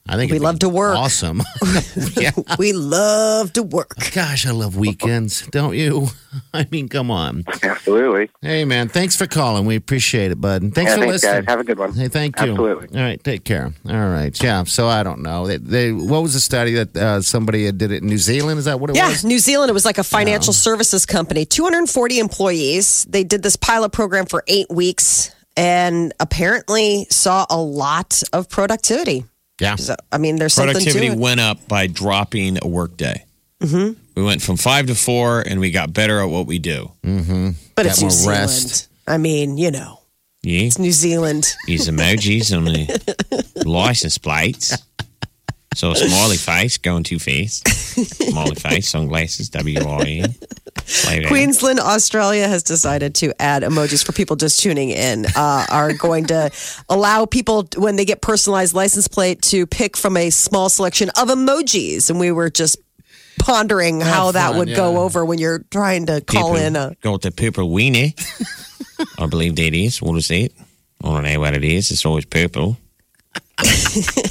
I 0.08 0.18
think 0.18 0.32
We 0.32 0.38
love 0.38 0.60
to 0.60 0.70
work. 0.70 0.96
Awesome. 0.96 1.42
yeah. 2.16 2.32
We 2.60 2.74
love 2.74 3.54
to 3.54 3.64
work. 3.64 3.96
Gosh, 4.14 4.46
I 4.46 4.52
love 4.52 4.78
weekends, 4.78 5.48
don't 5.48 5.76
you? 5.76 6.08
I 6.54 6.68
mean, 6.72 6.90
come 6.90 7.10
on. 7.10 7.44
Absolutely. 7.64 8.30
Hey, 8.42 8.66
man, 8.66 8.88
thanks 8.88 9.16
for 9.16 9.26
calling. 9.26 9.66
We 9.66 9.76
appreciate 9.76 10.32
it, 10.32 10.40
bud. 10.40 10.62
And 10.62 10.76
thanks 10.76 10.92
yeah, 10.92 10.96
for 10.96 11.02
thanks, 11.02 11.14
listening. 11.24 11.42
guys. 11.46 11.46
Have 11.48 11.60
a 11.60 11.64
good 11.64 11.80
one. 11.80 11.94
Hey, 11.94 12.08
thank 12.08 12.40
you. 12.40 12.52
Absolutely. 12.52 13.00
All 13.00 13.04
right, 13.04 13.24
take 13.24 13.46
care. 13.46 13.74
All 13.90 14.10
right, 14.10 14.44
yeah. 14.44 14.64
So 14.66 14.88
I 14.88 15.02
don't 15.02 15.24
know. 15.24 15.48
They, 15.48 15.58
they 15.58 15.92
what 15.92 16.22
was 16.22 16.34
the 16.34 16.40
study 16.40 16.74
that 16.74 16.96
uh, 16.96 17.22
somebody 17.22 17.72
did 17.72 17.92
it 17.92 18.04
in 18.04 18.08
New 18.08 18.20
Zealand? 18.20 18.60
Is 18.60 18.66
that 18.66 18.80
what 18.80 18.92
it 18.92 18.96
Yeah, 18.96 19.10
was? 19.10 19.24
Yeah, 19.24 19.28
New 19.30 19.40
Zealand. 19.40 19.70
It 19.72 19.74
was 19.74 19.86
like 19.86 19.98
a 19.98 20.04
financial 20.04 20.54
services 20.54 21.06
company. 21.08 21.46
240 21.46 22.20
employees. 22.20 23.06
They 23.10 23.24
did 23.24 23.42
this 23.42 23.56
pilot 23.56 23.92
program 23.92 24.28
for 24.28 24.44
eight 24.48 24.68
weeks 24.70 25.34
and 25.58 26.14
apparently 26.20 27.08
saw 27.10 27.46
a 27.50 27.58
lot 27.58 28.22
of 28.34 28.50
productivity. 28.50 29.26
Yeah. 29.60 29.76
So, 29.76 29.96
I 30.12 30.18
mean, 30.18 30.36
there's 30.38 30.54
something 30.54 30.74
to 30.76 30.80
Productivity 30.80 31.14
it. 31.14 31.18
went 31.20 31.40
up 31.40 31.68
by 31.68 31.88
dropping 31.88 32.58
a 32.62 32.68
work 32.68 32.98
day. 32.98 33.24
Mm-hmm. 33.62 33.94
We 34.16 34.24
went 34.24 34.42
from 34.42 34.58
five 34.58 34.88
to 34.88 34.96
four, 34.96 35.42
and 35.42 35.60
we 35.60 35.72
got 35.72 35.94
better 35.94 36.20
at 36.20 36.26
what 36.30 36.46
we 36.46 36.60
do. 36.60 36.92
but 37.04 37.86
it's 37.86 37.96
Got 37.96 37.98
New 37.98 38.02
more 38.04 38.10
Zealand. 38.12 38.40
rest. 38.40 38.88
I 39.08 39.18
mean, 39.18 39.58
you 39.58 39.72
know, 39.72 40.00
Yeah, 40.44 40.62
it's 40.62 40.78
New 40.80 40.92
Zealand. 40.92 41.54
use 41.68 41.88
emojis 41.88 42.56
on 42.56 42.66
the 42.66 43.54
license 43.66 44.18
plates. 44.18 44.78
So 45.76 45.92
a 45.92 45.96
smiley 45.96 46.38
face 46.38 46.78
going 46.78 47.04
too 47.04 47.20
fast. 47.20 47.68
Smiley 47.68 48.56
face, 48.56 48.88
sunglasses, 48.90 49.50
W 49.50 49.80
I 49.80 50.04
N. 50.24 50.36
Queensland, 51.28 51.80
Australia 51.80 52.48
has 52.48 52.64
decided 52.64 53.16
to 53.16 53.34
add 53.42 53.64
emojis 53.64 54.06
for 54.06 54.12
people 54.12 54.36
just 54.36 54.60
tuning 54.60 54.90
in. 54.90 55.26
Uh, 55.36 55.66
are 55.70 55.94
going 55.94 56.26
to 56.26 56.52
allow 56.90 57.26
people 57.26 57.68
when 57.78 57.96
they 57.96 58.06
get 58.06 58.22
personalized 58.22 58.74
license 58.74 59.08
plate 59.08 59.42
to 59.42 59.66
pick 59.66 59.98
from 59.98 60.18
a 60.18 60.30
small 60.30 60.70
selection 60.70 61.10
of 61.10 61.30
emojis, 61.30 62.10
and 62.10 62.20
we 62.20 62.32
were 62.32 62.50
just 62.50 62.78
pondering 63.40 64.02
how 64.02 64.32
that 64.32 64.56
would 64.56 64.70
yeah. 64.70 64.76
go 64.76 64.98
over 64.98 65.26
when 65.26 65.40
you're 65.40 65.60
trying 65.72 66.06
to 66.08 66.22
call 66.22 66.54
People 66.54 66.56
in 66.56 66.76
a. 66.76 66.96
Go 67.02 67.14
with 67.14 67.22
the 67.22 67.32
purple 67.32 67.70
weenie. 67.70 68.14
I 69.20 69.28
believe 69.28 69.56
that 69.56 69.74
is. 69.74 70.02
What 70.02 70.18
is 70.18 70.32
it? 70.32 70.54
I 71.04 71.08
don't 71.08 71.24
know 71.24 71.40
what 71.40 71.54
it 71.54 71.64
is. 71.64 71.92
It's 71.92 72.06
always 72.06 72.26
purple. 72.26 72.78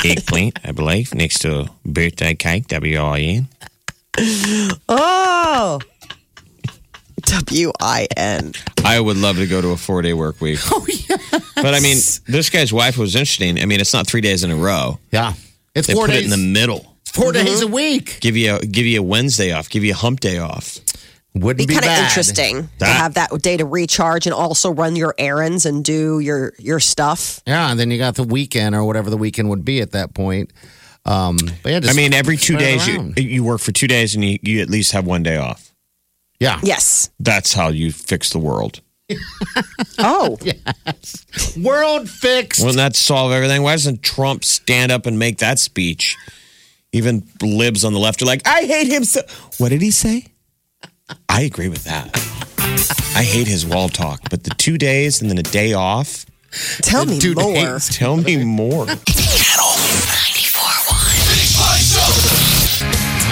Eggplant, 0.04 0.58
I 0.64 0.72
believe, 0.72 1.14
next 1.14 1.40
to 1.40 1.68
birthday 1.84 2.34
cake, 2.34 2.68
W 2.68 2.98
I 2.98 3.20
N. 3.20 3.48
Oh. 4.88 5.80
W 7.22 7.72
I 7.80 8.06
N. 8.16 8.52
I 8.84 9.00
would 9.00 9.16
love 9.16 9.36
to 9.36 9.46
go 9.46 9.60
to 9.62 9.68
a 9.70 9.76
four 9.76 10.02
day 10.02 10.12
work 10.12 10.40
week. 10.40 10.58
Oh, 10.70 10.86
yeah. 10.88 11.16
But 11.56 11.74
I 11.74 11.80
mean, 11.80 11.96
this 12.26 12.50
guy's 12.50 12.72
wife 12.72 12.98
was 12.98 13.14
interesting. 13.14 13.60
I 13.60 13.64
mean, 13.66 13.80
it's 13.80 13.92
not 13.94 14.06
three 14.06 14.20
days 14.20 14.44
in 14.44 14.50
a 14.50 14.56
row. 14.56 14.98
Yeah. 15.12 15.32
It's 15.74 15.86
They 15.86 15.94
four 15.94 16.06
put 16.06 16.12
days. 16.12 16.22
it 16.22 16.24
in 16.24 16.30
the 16.30 16.36
middle. 16.60 16.90
4 17.06 17.32
days 17.32 17.62
a 17.62 17.68
week. 17.68 18.18
Give 18.20 18.36
you 18.36 18.56
a 18.56 18.58
give 18.66 18.86
you 18.86 18.98
a 18.98 19.02
Wednesday 19.02 19.52
off. 19.52 19.70
Give 19.70 19.84
you 19.84 19.92
a 19.92 19.96
hump 19.96 20.18
day 20.18 20.38
off. 20.38 20.78
Wouldn't 21.32 21.58
Be 21.58 21.66
be, 21.66 21.74
kind 21.74 21.84
of 21.84 21.88
bad. 21.90 22.08
interesting 22.08 22.68
to 22.80 22.84
have 22.84 23.14
that 23.14 23.30
day 23.40 23.56
to 23.56 23.64
recharge 23.64 24.26
and 24.26 24.34
also 24.34 24.72
run 24.72 24.96
your 24.96 25.14
errands 25.16 25.64
and 25.64 25.84
do 25.84 26.18
your 26.18 26.52
your 26.58 26.80
stuff. 26.80 27.40
Yeah, 27.46 27.70
and 27.70 27.78
then 27.78 27.90
you 27.92 27.98
got 27.98 28.16
the 28.16 28.24
weekend 28.24 28.74
or 28.74 28.84
whatever 28.84 29.10
the 29.10 29.16
weekend 29.16 29.48
would 29.50 29.64
be 29.64 29.80
at 29.80 29.92
that 29.92 30.12
point. 30.14 30.52
Um, 31.04 31.36
but 31.62 31.70
yeah, 31.72 31.80
I 31.90 31.92
mean, 31.92 32.12
every 32.14 32.36
two 32.36 32.54
spread 32.54 32.62
it 32.62 32.78
days 32.78 32.88
you 32.88 33.12
you 33.16 33.44
work 33.44 33.60
for 33.60 33.70
two 33.72 33.86
days 33.86 34.14
and 34.16 34.24
you, 34.24 34.38
you 34.42 34.60
at 34.60 34.68
least 34.68 34.90
have 34.92 35.06
one 35.06 35.22
day 35.22 35.36
off. 35.36 35.72
Yeah, 36.40 36.60
Yes. 36.62 37.10
That's 37.20 37.52
how 37.54 37.68
you 37.68 37.92
fix 37.92 38.30
the 38.30 38.38
world. 38.38 38.80
Oh. 39.98 40.38
Yes. 40.42 41.56
World 41.56 42.08
fixed. 42.10 42.60
Wouldn't 42.60 42.78
that 42.78 42.96
solve 42.96 43.32
everything? 43.32 43.62
Why 43.62 43.72
doesn't 43.72 44.02
Trump 44.02 44.44
stand 44.44 44.90
up 44.90 45.06
and 45.06 45.18
make 45.18 45.38
that 45.38 45.58
speech? 45.58 46.16
Even 46.92 47.26
libs 47.40 47.84
on 47.84 47.92
the 47.92 47.98
left 48.00 48.20
are 48.22 48.24
like, 48.24 48.42
I 48.46 48.62
hate 48.62 48.88
him 48.88 49.04
so. 49.04 49.20
What 49.58 49.68
did 49.68 49.82
he 49.82 49.90
say? 49.92 50.26
I 51.28 51.42
agree 51.42 51.68
with 51.68 51.84
that. 51.84 52.10
I 53.16 53.22
hate 53.22 53.46
his 53.46 53.64
wall 53.64 53.88
talk, 53.88 54.20
but 54.30 54.42
the 54.44 54.50
two 54.50 54.78
days 54.78 55.20
and 55.22 55.30
then 55.30 55.38
a 55.38 55.42
day 55.42 55.72
off. 55.74 56.26
Tell 56.82 57.04
me 57.06 57.18
more. 57.34 57.54
days. 57.54 57.88
Tell 57.96 58.16
me 58.16 58.44
more. 58.44 58.86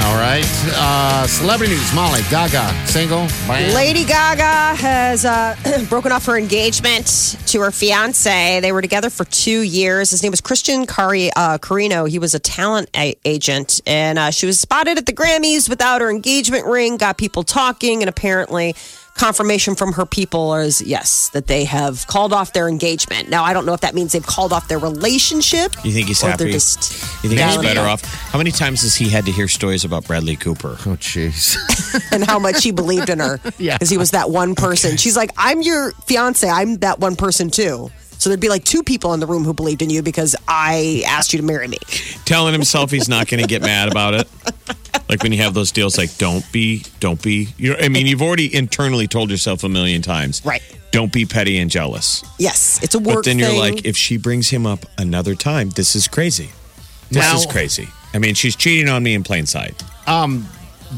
All 0.04 0.16
right, 0.18 0.44
uh, 0.74 1.26
celebrity 1.26 1.74
news: 1.74 1.94
Molly 1.94 2.20
Gaga 2.30 2.86
single. 2.86 3.26
Bam. 3.46 3.72
Lady 3.74 4.04
Gaga 4.04 4.74
has 4.76 5.24
uh, 5.24 5.56
broken 5.88 6.10
off 6.12 6.26
her 6.26 6.36
engagement 6.36 7.36
to 7.46 7.60
her 7.60 7.70
fiance. 7.70 8.60
They 8.60 8.72
were 8.72 8.82
together 8.82 9.10
for 9.10 9.24
two 9.24 9.60
years. 9.62 10.10
His 10.10 10.22
name 10.22 10.32
was 10.32 10.40
Christian 10.40 10.86
Cari- 10.86 11.30
uh, 11.34 11.58
Carino. 11.58 12.04
He 12.04 12.18
was 12.18 12.34
a 12.34 12.38
talent 12.40 12.90
a- 12.96 13.16
agent, 13.24 13.80
and 13.86 14.18
uh, 14.18 14.30
she 14.30 14.44
was 14.44 14.58
spotted 14.58 14.98
at 14.98 15.06
the 15.06 15.12
Grammys 15.12 15.68
without 15.68 16.00
her 16.00 16.10
engagement 16.10 16.66
ring. 16.66 16.96
Got 16.96 17.16
people 17.16 17.44
talking, 17.44 18.02
and 18.02 18.08
apparently, 18.08 18.74
confirmation 19.22 19.76
from 19.76 19.92
her 19.92 20.04
people 20.04 20.52
is 20.56 20.82
yes 20.82 21.28
that 21.28 21.46
they 21.46 21.64
have 21.64 22.04
called 22.08 22.32
off 22.32 22.52
their 22.52 22.68
engagement. 22.68 23.28
Now, 23.28 23.44
I 23.44 23.52
don't 23.52 23.64
know 23.64 23.72
if 23.72 23.82
that 23.82 23.94
means 23.94 24.10
they've 24.10 24.26
called 24.26 24.52
off 24.52 24.66
their 24.66 24.80
relationship. 24.80 25.76
You 25.84 25.92
think 25.92 26.08
he's 26.08 26.24
or 26.24 26.30
happy? 26.30 26.44
They're 26.44 26.52
You 26.54 26.58
think 26.58 27.40
he's 27.40 27.56
better 27.58 27.82
off? 27.82 28.02
How 28.02 28.38
many 28.38 28.50
times 28.50 28.82
has 28.82 28.96
he 28.96 29.08
had 29.08 29.24
to 29.26 29.30
hear 29.30 29.46
stories 29.46 29.84
about 29.84 30.06
Bradley 30.08 30.34
Cooper? 30.34 30.76
Oh, 30.80 30.96
jeez. 30.96 31.56
and 32.12 32.24
how 32.24 32.40
much 32.40 32.64
he 32.64 32.72
believed 32.72 33.08
in 33.08 33.20
her. 33.20 33.38
Yeah. 33.58 33.74
Because 33.74 33.90
he 33.90 33.98
was 33.98 34.10
that 34.12 34.30
one 34.30 34.56
person. 34.56 34.96
She's 34.96 35.16
like, 35.16 35.30
I'm 35.36 35.62
your 35.62 35.92
fiance. 36.06 36.48
I'm 36.48 36.78
that 36.78 36.98
one 36.98 37.14
person 37.14 37.50
too. 37.50 37.90
So 38.22 38.30
there'd 38.30 38.38
be 38.38 38.48
like 38.48 38.62
two 38.62 38.84
people 38.84 39.14
in 39.14 39.18
the 39.20 39.26
room 39.26 39.42
who 39.42 39.52
believed 39.52 39.82
in 39.82 39.90
you 39.90 40.00
because 40.00 40.36
I 40.46 41.02
asked 41.08 41.32
you 41.32 41.40
to 41.40 41.44
marry 41.44 41.66
me. 41.66 41.78
Telling 42.24 42.52
himself 42.52 42.92
he's 42.92 43.08
not 43.08 43.26
going 43.26 43.42
to 43.42 43.48
get 43.48 43.62
mad 43.62 43.90
about 43.90 44.14
it. 44.14 44.28
Like 45.08 45.24
when 45.24 45.32
you 45.32 45.38
have 45.38 45.54
those 45.54 45.72
deals, 45.72 45.98
like 45.98 46.16
don't 46.18 46.44
be, 46.52 46.84
don't 47.00 47.20
be. 47.20 47.48
You 47.58 47.70
know, 47.72 47.78
I 47.80 47.88
mean, 47.88 48.06
you've 48.06 48.22
already 48.22 48.54
internally 48.54 49.08
told 49.08 49.28
yourself 49.28 49.64
a 49.64 49.68
million 49.68 50.02
times, 50.02 50.40
Right. 50.44 50.62
Don't 50.92 51.12
be 51.12 51.26
petty 51.26 51.58
and 51.58 51.68
jealous. 51.68 52.22
Yes, 52.38 52.78
it's 52.84 52.94
a 52.94 53.00
work 53.00 53.16
But 53.16 53.24
then 53.24 53.40
you're 53.40 53.48
thing. 53.48 53.58
like, 53.58 53.84
if 53.86 53.96
she 53.96 54.18
brings 54.18 54.50
him 54.50 54.66
up 54.66 54.86
another 54.98 55.34
time, 55.34 55.70
this 55.70 55.96
is 55.96 56.06
crazy. 56.06 56.50
This 57.10 57.22
Now- 57.24 57.34
is 57.36 57.44
crazy. 57.46 57.88
I 58.14 58.18
mean, 58.18 58.34
she's 58.34 58.54
cheating 58.54 58.88
on 58.88 59.02
me 59.02 59.14
in 59.14 59.24
plain 59.24 59.46
sight. 59.46 59.82
Um, 60.06 60.46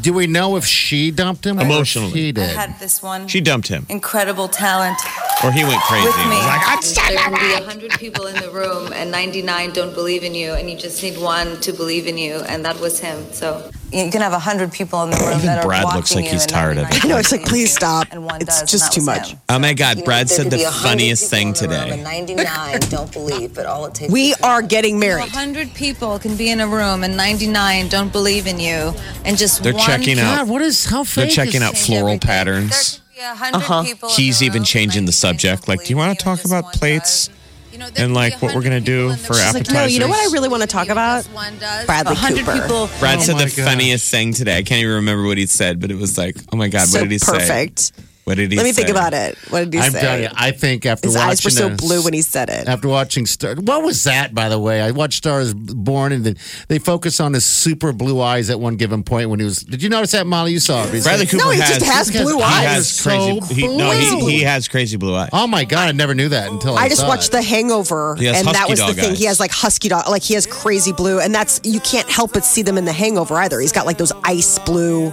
Do 0.01 0.13
we 0.13 0.27
know 0.27 0.57
if 0.57 0.65
she 0.65 1.11
dumped 1.11 1.47
him? 1.47 1.59
or 1.59 1.63
if 1.63 1.67
Emotionally. 1.69 2.11
he 2.11 2.29
I 2.29 2.33
did. 2.33 2.57
had 2.57 2.79
this 2.81 3.03
one 3.03 3.29
She 3.29 3.41
dumped 3.41 3.69
him, 3.69 3.87
incredible 3.89 4.49
talent 4.49 4.99
or 5.45 5.53
he 5.53 5.63
went 5.65 5.81
crazy. 5.83 6.07
with 6.07 6.17
and 6.19 6.31
me. 6.31 6.37
was 6.37 6.47
like, 6.47 6.61
"Ah, 6.65 6.81
there 7.09 7.19
can 7.19 7.33
be 7.35 7.53
100 7.55 7.91
people 7.99 8.27
in 8.27 8.37
the 8.37 8.51
room 8.51 8.93
and 8.93 9.11
99 9.11 9.73
don't 9.73 9.95
believe 9.95 10.25
in 10.25 10.35
you 10.35 10.53
and 10.55 10.71
you 10.71 10.77
just 10.77 11.03
need 11.03 11.19
one 11.19 11.61
to 11.61 11.73
believe 11.73 12.07
in 12.07 12.19
you 12.19 12.37
and 12.49 12.65
that 12.65 12.79
was 12.81 12.99
him. 13.01 13.19
So 13.33 13.71
you 13.95 14.11
can 14.11 14.21
have 14.21 14.33
a 14.33 14.43
100 14.43 14.73
people 14.73 15.03
in 15.05 15.11
the 15.11 15.17
room 15.17 15.35
Even 15.35 15.47
that 15.47 15.59
are 15.65 15.67
Brad 15.67 15.85
watching 15.85 15.97
looks 15.99 16.15
like 16.15 16.25
you 16.25 16.31
he's 16.33 16.43
and 16.43 16.51
tired 16.51 16.79
of 16.79 16.89
it. 16.91 17.05
I 17.05 17.09
know, 17.09 17.17
it's 17.17 17.31
like, 17.33 17.43
please 17.43 17.51
believe 17.51 17.55
in 17.55 17.61
you, 17.61 17.67
stop. 17.69 18.09
and 18.11 18.25
one 18.25 18.41
It's 18.43 18.47
does, 18.47 18.61
and 18.61 18.69
just 18.69 18.85
that 18.85 18.93
too 18.93 19.01
was 19.01 19.07
much. 19.07 19.31
him. 19.33 19.41
Oh 19.49 19.59
my 19.59 19.73
God, 19.73 19.99
You 19.99 20.05
Brad 20.05 20.29
said 20.29 20.51
the 20.51 20.59
funniest 20.59 21.31
thing 21.31 21.49
in 21.49 21.55
the 21.55 21.69
room 21.69 21.71
today. 21.89 22.03
99 22.03 22.81
don't 22.91 23.13
believe, 23.13 23.55
but 23.55 23.67
all 23.67 23.87
it 23.87 23.95
takes 23.95 24.13
we 24.13 24.31
is 24.33 24.41
are 24.43 24.63
getting 24.63 24.99
married. 24.99 25.21
100 25.21 25.73
people 25.75 26.19
can 26.19 26.37
be 26.37 26.51
in 26.51 26.61
a 26.61 26.67
room 26.67 27.05
and 27.05 27.17
99 27.17 27.89
don't 27.89 28.13
believe 28.13 28.47
in 28.47 28.59
you 28.61 28.93
and 29.25 29.39
just 29.39 29.63
They're 29.63 29.73
one 29.75 29.83
checking 29.83 30.19
out. 30.19 30.39
God, 30.39 30.49
what 30.49 30.63
is 30.63 30.85
how 30.87 31.05
They're 31.05 31.27
fake 31.27 31.31
checking 31.31 31.57
is- 31.57 31.63
out 31.63 31.77
floral 31.77 32.19
patterns. 32.19 33.01
There 33.17 33.33
could 33.33 33.39
be 33.39 33.45
100 33.45 33.85
people 33.87 34.09
in 34.09 34.13
uh-huh. 34.13 34.17
He's 34.17 34.41
the 34.41 34.47
even 34.47 34.59
room, 34.61 34.65
changing 34.67 35.05
the 35.07 35.13
99 35.13 35.39
subject. 35.39 35.61
don't 35.63 35.69
Like, 35.69 35.79
do 35.85 35.91
you 35.91 35.95
believe 35.95 35.99
wanna 35.99 36.11
in 36.13 36.17
talk 36.17 36.39
just 36.39 36.47
about 36.51 36.65
one 36.65 36.73
plates 36.73 37.29
does. 37.29 37.34
You 37.75 37.81
know, 37.81 37.89
and, 37.97 38.15
like, 38.15 38.41
what 38.41 38.55
we're 38.55 38.63
gonna 38.63 38.81
do 38.81 39.13
for 39.17 39.33
room. 39.33 39.43
She's 39.43 39.55
like, 39.55 39.71
no, 39.73 39.85
you 39.85 39.99
know 39.99 40.07
what 40.07 40.21
I 40.29 40.33
really 40.33 40.49
want 40.49 40.63
to 40.63 40.69
talk 40.69 40.89
about? 40.91 41.25
One 41.27 41.59
does. 41.59 41.87
Bradley 41.87 42.15
Cooper. 42.15 42.53
people 42.61 42.89
Brad 43.01 43.19
Oh 43.19 43.23
said 43.23 43.37
the 43.37 43.53
God. 43.57 43.65
funniest 43.69 44.09
thing 44.13 44.33
today. 44.33 44.59
I 44.59 44.63
can't 44.63 44.81
even 44.81 44.95
remember 44.95 45.25
what 45.25 45.39
he 45.39 45.47
said, 45.47 45.81
but 45.81 45.91
it 45.91 45.97
was 45.97 46.17
like, 46.17 46.37
oh 46.53 46.57
my 46.57 46.69
God, 46.69 46.87
so 46.87 47.01
what 47.01 47.05
did 47.09 47.11
he 47.13 47.19
say? 47.19 47.33
perfect. 47.33 47.91
What 48.25 48.39
did 48.39 48.51
he 48.51 48.57
say? 48.57 48.63
Let 48.63 48.67
me 48.69 48.73
say? 48.73 48.83
think 48.85 48.89
about 48.97 49.13
it. 49.13 49.37
What 49.51 49.61
did 49.65 49.75
he 49.75 49.81
I'm 49.81 49.93
say? 49.93 50.01
telling 50.01 50.23
you, 50.23 50.29
I 50.35 50.51
think 50.51 50.87
after 50.87 51.09
His 51.09 51.15
watching 51.17 51.31
eyes 51.31 51.45
were 51.45 51.51
so 51.51 51.69
this- 51.69 51.81
blue 51.81 52.03
when 52.03 52.15
he 52.15 52.23
said 52.23 52.49
it. 52.49 52.67
After 52.67 52.89
watching 52.89 53.27
Star, 53.27 53.55
what 53.57 53.83
was 53.83 54.03
that, 54.05 54.35
by 54.35 54.49
the 54.49 54.59
way? 54.59 54.81
I 54.81 54.93
watched 54.93 55.19
Stars 55.19 55.53
Born, 55.53 56.11
and 56.13 56.25
the, 56.25 56.37
they 56.69 56.79
focus 56.79 57.21
on 57.21 57.35
his 57.35 57.45
super 57.45 57.93
blue 57.93 58.23
eyes 58.23 58.49
at 58.49 58.59
one 58.59 58.77
given 58.77 59.03
point 59.03 59.29
when 59.29 59.41
he 59.41 59.45
was. 59.45 59.59
Did 59.59 59.83
you 59.83 59.91
notice 59.91 60.13
that, 60.13 60.27
Molly? 60.27 60.53
You 60.53 60.59
saw 60.61 60.85
it. 60.85 60.95
He's 60.95 61.05
Bradley 61.05 61.25
like, 61.27 61.31
Cooper 61.33 61.45
No, 61.45 61.51
he 61.51 61.61
has, 61.61 61.69
just 61.69 61.85
has 61.85 62.09
He 62.09 62.17
has 62.17 62.27
blue 62.27 62.37
he 62.39 62.43
eyes. 62.43 62.65
has 62.67 62.89
So 62.89 63.11
crazy. 63.41 63.55
He, 63.55 63.77
no, 63.77 63.91
he, 63.91 64.17
blue. 64.19 64.29
he 64.29 64.41
has 64.43 64.69
crazy 64.69 64.97
blue 64.97 65.15
eyes. 65.15 65.29
Oh 65.33 65.47
my 65.47 65.65
god, 65.65 65.89
I 65.91 65.93
never 65.93 66.15
knew 66.15 66.31
that 66.31 66.51
until 66.51 66.79
I, 66.79 66.85
I 66.85 66.89
just 66.89 67.03
saw 67.03 67.09
watched 67.09 67.29
it. 67.29 67.33
The 67.33 67.43
Hangover, 67.43 68.17
and 68.19 68.47
that 68.49 68.71
was 68.71 68.79
the 68.81 68.87
dog 68.87 68.97
thing. 68.97 69.15
He 69.17 69.25
has 69.27 69.39
like 69.39 69.51
husky 69.51 69.91
dog, 69.91 70.09
like 70.09 70.23
he 70.23 70.33
has 70.33 70.47
crazy 70.47 70.93
blue, 70.93 71.21
and 71.21 71.35
that's 71.35 71.61
you 71.63 71.81
can't 71.81 72.09
help 72.09 72.33
but 72.33 72.45
see 72.47 72.63
them 72.63 72.79
in 72.79 72.87
The 72.87 72.93
Hangover 72.93 73.35
either. 73.37 73.61
He's 73.61 73.73
got 73.73 73.85
like 73.85 73.99
those 73.99 74.13
ice 74.25 74.59
blue, 74.61 75.13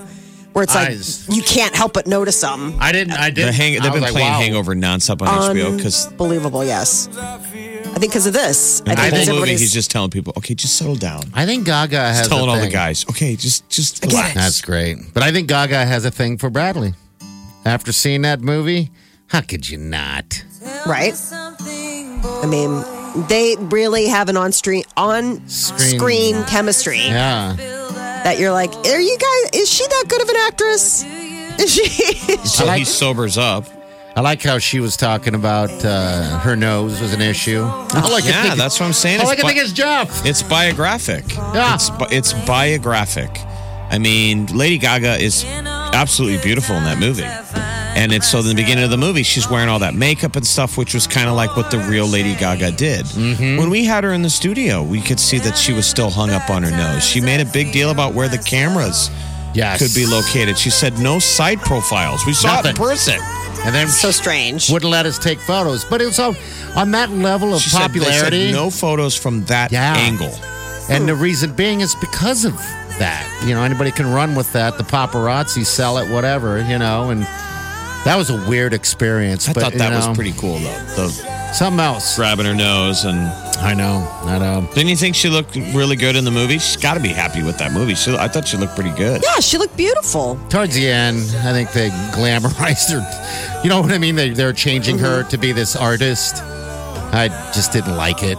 where 0.54 0.64
it's 0.64 0.76
Eyes. 0.76 1.28
like 1.30 1.38
you 1.38 1.44
can't 1.44 1.76
help 1.76 1.94
but 1.94 2.08
notice 2.08 2.40
them. 2.42 2.76
I 2.80 2.92
didn't. 2.92 3.14
I 3.14 3.30
didn't. 3.30 3.54
hang, 3.54 3.78
I 3.78 3.84
they've 3.84 3.92
was 3.92 3.94
been 3.94 4.02
like, 4.04 4.12
playing 4.12 4.32
wow. 4.32 4.40
Hangover 4.40 4.76
nonstop 4.76 5.22
on 5.22 5.56
HBO 5.56 5.76
because 5.78 6.08
Believable, 6.14 6.64
yes. 6.66 7.08
I 7.18 7.40
think 8.00 8.12
because 8.14 8.26
of 8.26 8.34
this. 8.34 8.82
I 8.82 8.96
the 8.96 8.96
think 8.96 8.98
whole 9.02 9.12
movie 9.12 9.22
everybody's- 9.30 9.60
he's 9.60 9.74
just 9.74 9.92
telling 9.92 10.10
people, 10.12 10.34
okay, 10.38 10.54
just 10.56 10.78
settle 10.78 10.96
down. 10.96 11.24
I 11.34 11.46
think 11.46 11.66
Gaga 11.66 11.98
has 12.00 12.20
He's 12.20 12.28
telling 12.30 12.48
a 12.48 12.50
all 12.52 12.56
the 12.56 12.64
thing. 12.64 12.72
guys, 12.72 13.06
okay, 13.10 13.36
just 13.36 13.68
just 13.70 14.02
get 14.02 14.12
relax. 14.12 14.32
it. 14.32 14.36
That's 14.36 14.62
great. 14.62 14.98
But 15.14 15.24
I 15.24 15.32
think 15.32 15.48
Gaga 15.48 15.86
has 15.86 16.06
a 16.06 16.12
thing 16.12 16.38
for 16.38 16.50
Bradley. 16.50 16.94
After 17.66 17.92
seeing 17.92 18.22
that 18.24 18.42
movie, 18.42 18.92
how 19.28 19.42
could 19.42 19.70
you 19.70 19.78
not? 19.78 20.44
right. 20.88 21.14
I 22.24 22.46
mean, 22.48 22.84
they 23.28 23.56
really 23.60 24.08
have 24.08 24.30
an 24.30 24.38
on 24.38 24.52
screen 24.52 24.84
on 24.98 25.48
Screen. 25.48 26.00
screen 26.00 26.44
chemistry 26.46 27.00
Yeah. 27.00 27.56
That 28.24 28.38
you're 28.40 28.52
like, 28.52 28.74
are 28.74 29.00
you 29.00 29.18
guys? 29.18 29.62
Is 29.62 29.70
she 29.70 29.86
that 29.88 30.06
good 30.08 30.22
of 30.22 30.30
an 30.30 30.36
actress? 30.48 31.04
Is 31.60 31.74
she? 31.74 32.38
So 32.46 32.70
he 32.72 32.86
sobers 32.86 33.38
up. 33.38 33.66
I 34.16 34.22
like 34.22 34.42
how 34.42 34.58
she 34.58 34.80
was 34.80 34.98
talking 34.98 35.36
about 35.36 35.70
uh, 35.86 36.40
her 36.40 36.56
nose 36.56 37.00
was 37.00 37.14
an 37.14 37.22
issue. 37.22 37.62
All 37.62 37.88
I 37.94 38.20
can 38.22 38.30
Yeah, 38.30 38.44
think- 38.44 38.56
that's 38.58 38.80
what 38.80 38.86
I'm 38.88 38.94
saying. 38.94 39.22
All 39.22 39.28
I 39.30 39.34
It's 39.34 39.42
can 39.42 39.48
bi- 39.50 39.54
think 39.54 39.64
is 39.66 39.74
Jeff. 39.74 40.26
It's 40.26 40.44
biographic. 40.44 41.34
Yeah. 41.36 41.76
It's, 41.76 41.90
bi- 41.90 42.08
it's 42.12 42.34
biographic. 42.46 43.30
I 43.90 43.98
mean, 44.00 44.48
Lady 44.48 44.78
Gaga 44.78 45.18
is 45.18 45.46
absolutely 45.46 46.42
beautiful 46.42 46.76
in 46.76 46.84
that 46.86 46.98
movie. 47.00 47.24
And 47.96 48.12
it's 48.14 48.28
so 48.30 48.40
in 48.40 48.46
the 48.46 48.56
beginning 48.56 48.84
of 48.86 48.90
the 48.90 48.98
movie, 48.98 49.22
she's 49.24 49.50
wearing 49.50 49.68
all 49.68 49.80
that 49.80 49.94
makeup 49.96 50.36
and 50.38 50.48
stuff, 50.48 50.78
which 50.78 50.94
was 50.94 51.08
kind 51.08 51.28
of 51.28 51.36
like 51.36 51.56
what 51.58 51.72
the 51.72 51.78
real 51.80 52.08
Lady 52.08 52.36
Gaga 52.36 52.72
did. 52.72 53.06
Mm-hmm. 53.06 53.58
When 53.58 53.70
we 53.70 53.84
had 53.86 54.04
her 54.06 54.14
in 54.14 54.22
the 54.22 54.30
studio, 54.30 54.82
we 54.82 55.02
could 55.02 55.20
see 55.20 55.40
that 55.40 55.58
she 55.58 55.74
was 55.74 55.86
still 55.86 56.10
hung 56.10 56.30
up 56.30 56.50
on 56.50 56.64
her 56.64 56.72
nose. 56.72 57.04
She 57.04 57.20
made 57.20 57.42
a 57.42 57.46
big 57.46 57.72
deal 57.74 57.92
about 57.92 58.14
where 58.14 58.30
the 58.30 58.38
cameras 58.38 59.10
Yes. 59.54 59.80
could 59.80 59.94
be 59.94 60.06
located. 60.06 60.58
She 60.58 60.70
said 60.70 60.98
no 61.00 61.20
side 61.20 61.60
profiles. 61.60 62.26
We 62.26 62.32
saw 62.32 62.60
it 62.62 62.66
in 62.68 62.76
person. 62.76 63.20
And 63.66 63.76
then 63.76 63.90
so 63.90 64.10
strange. 64.10 64.72
wouldn't 64.72 64.90
let 64.90 65.06
us 65.06 65.20
take 65.20 65.40
photos. 65.40 65.84
But 65.84 66.02
it 66.02 66.06
was 66.06 66.18
all, 66.18 66.34
on 66.78 66.92
that 66.92 67.10
level 67.12 67.54
of 67.54 67.62
She 67.62 67.70
said, 67.70 67.90
they 67.92 68.00
said 68.00 68.10
popularity. 68.10 68.52
no 68.54 68.70
photos 68.70 69.16
from 69.18 69.44
that 69.46 69.72
Yeah. 69.74 69.94
angle. 69.98 70.34
And 70.90 71.08
the 71.08 71.14
reason 71.16 71.52
being 71.52 71.82
is 71.82 71.94
because 71.96 72.46
of 72.46 72.56
that. 72.98 73.26
You 73.46 73.54
know, 73.54 73.64
anybody 73.64 73.92
can 73.92 74.12
run 74.12 74.34
with 74.36 74.52
that. 74.54 74.78
The 74.78 74.84
paparazzi 74.86 75.66
sell 75.66 75.98
it, 75.98 76.10
whatever, 76.10 76.60
you 76.64 76.80
know, 76.80 77.10
and 77.10 77.28
that 78.06 78.16
was 78.18 78.30
a 78.30 78.50
weird 78.50 78.74
experience. 78.74 79.48
I 79.48 79.54
but, 79.54 79.64
thought 79.64 79.74
you 79.74 79.80
that 79.80 79.90
know, 79.92 80.08
was 80.08 80.16
pretty 80.18 80.34
cool, 80.34 80.58
though. 80.60 80.86
The 80.96 81.10
Something 81.54 81.80
else. 81.82 82.16
grabbing 82.16 82.46
her 82.46 82.54
nose 82.56 83.04
and 83.04 83.20
I 83.60 83.74
know. 83.76 84.08
I 84.24 84.40
know. 84.40 84.68
Didn't 84.74 84.88
you 84.90 84.96
think 84.96 85.16
she 85.16 85.30
looked 85.30 85.56
really 85.56 85.96
good 85.96 86.16
in 86.16 86.24
the 86.24 86.32
movie? 86.32 86.58
She's 86.58 86.78
got 86.82 86.96
to 86.96 87.00
be 87.00 87.10
happy 87.10 87.44
with 87.44 87.58
that 87.60 87.74
movie. 87.74 87.94
She, 87.94 88.16
I 88.16 88.28
thought 88.28 88.48
she 88.48 88.58
looked 88.58 88.74
pretty 88.74 88.90
good. 88.92 89.22
Yeah, 89.24 89.40
she 89.40 89.58
looked 89.60 89.78
beautiful. 89.78 90.40
Towards 90.50 90.74
the 90.74 90.88
end, 90.88 91.18
I 91.44 91.52
think 91.52 91.72
they 91.74 91.90
glamorized 92.16 92.90
her. 92.92 93.62
You 93.64 93.70
know 93.70 93.82
what 93.82 93.92
I 93.92 93.98
mean? 94.00 94.16
They, 94.16 94.30
they're 94.32 94.54
changing 94.54 94.98
her 95.00 95.24
to 95.24 95.38
be 95.38 95.52
this 95.52 95.76
artist. 95.76 96.38
I 97.14 97.28
just 97.54 97.72
didn't 97.74 97.98
like 97.98 98.24
it. 98.24 98.38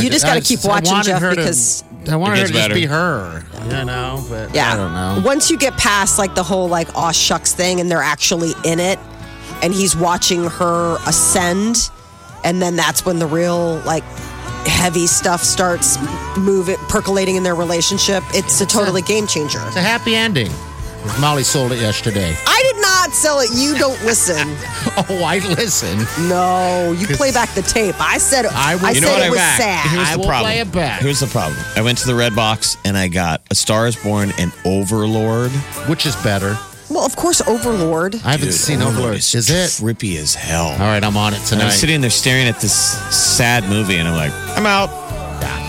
You 0.00 0.10
just 0.10 0.24
got 0.24 0.34
to 0.34 0.40
keep 0.40 0.64
watching, 0.64 0.92
wanted 0.92 1.06
Jeff, 1.10 1.20
her 1.22 1.30
to- 1.30 1.36
because 1.36 1.84
I 2.08 2.16
wanted 2.16 2.38
It 2.38 2.40
her 2.42 2.46
to 2.48 2.52
gets 2.52 2.64
just 2.66 2.68
better. 2.68 2.74
be 2.74 2.86
her, 2.86 3.44
you 3.78 3.84
know. 3.84 4.24
But 4.28 4.54
yeah, 4.54 4.72
I 4.72 4.76
don't 4.76 4.92
know. 4.92 5.22
Once 5.26 5.50
you 5.50 5.56
get 5.58 5.76
past 5.76 6.18
like 6.18 6.34
the 6.34 6.42
whole 6.42 6.68
like 6.68 6.94
aw 6.94 7.10
shucks 7.12 7.52
thing, 7.54 7.80
and 7.80 7.90
they're 7.90 8.02
actually 8.02 8.52
in 8.64 8.78
it, 8.80 8.98
and 9.62 9.72
he's 9.74 9.96
watching 9.96 10.44
her 10.44 10.96
ascend, 11.06 11.90
and 12.44 12.60
then 12.62 12.76
that's 12.76 13.04
when 13.04 13.18
the 13.18 13.26
real 13.26 13.76
like 13.80 14.04
heavy 14.66 15.06
stuff 15.06 15.42
starts 15.42 15.96
moving, 16.38 16.76
percolating 16.88 17.36
in 17.36 17.42
their 17.42 17.54
relationship. 17.54 18.22
It's 18.34 18.60
a 18.60 18.66
totally 18.66 19.02
game 19.02 19.26
changer. 19.26 19.60
It's 19.66 19.76
a 19.76 19.80
happy 19.82 20.14
ending. 20.14 20.50
Molly 21.20 21.42
sold 21.42 21.72
it 21.72 21.78
yesterday. 21.80 22.34
I 22.46 22.62
did 22.72 22.80
not 22.82 23.10
sell 23.12 23.40
it. 23.40 23.50
You 23.54 23.76
don't 23.78 24.00
listen. 24.04 24.46
Oh, 25.08 25.22
I 25.24 25.38
listen. 25.40 25.98
No, 26.28 26.92
you 26.98 27.06
play 27.08 27.30
back 27.30 27.50
the 27.54 27.60
tape. 27.62 27.94
I 28.00 28.16
said 28.18 28.46
I 28.46 28.76
will- 28.76 28.86
I 28.86 28.90
You 28.92 29.00
said 29.00 29.10
what 29.12 29.20
it 29.20 29.24
I 29.26 29.30
was 29.30 29.38
back. 29.38 29.58
sad. 29.60 29.90
Here's 29.90 30.08
I 30.08 30.12
the 30.12 30.18
will 30.18 30.26
problem. 30.26 30.50
play 30.52 30.60
it 30.60 30.72
back. 30.72 31.00
Here's 31.02 31.20
the 31.20 31.26
problem. 31.26 31.58
I 31.76 31.82
went 31.82 31.98
to 31.98 32.06
the 32.06 32.14
red 32.14 32.34
box 32.34 32.76
and 32.84 32.96
I 32.96 33.08
got 33.08 33.42
A 33.50 33.54
Star 33.54 33.86
Is 33.86 33.96
Born 33.96 34.32
and 34.38 34.52
Overlord. 34.64 35.50
Which 35.88 36.06
is 36.06 36.16
better? 36.16 36.56
well, 36.88 37.04
of 37.04 37.14
course, 37.16 37.40
Overlord. 37.46 38.14
I 38.24 38.30
haven't 38.32 38.52
seen 38.52 38.80
Overlord. 38.80 39.16
is 39.16 39.34
Is 39.34 39.50
it? 39.50 39.68
trippy 39.84 40.16
as 40.18 40.34
hell? 40.34 40.66
All 40.68 40.78
right, 40.78 41.02
I'm 41.04 41.16
on 41.16 41.34
it 41.34 41.52
And 41.52 41.60
I'm 41.60 41.70
sitting 41.72 42.00
there 42.00 42.10
staring 42.10 42.46
at 42.46 42.60
this 42.60 42.72
sad 43.14 43.64
movie, 43.68 43.96
and 43.96 44.08
I'm 44.08 44.14
like, 44.16 44.32
I'm 44.56 44.66
out. 44.66 44.88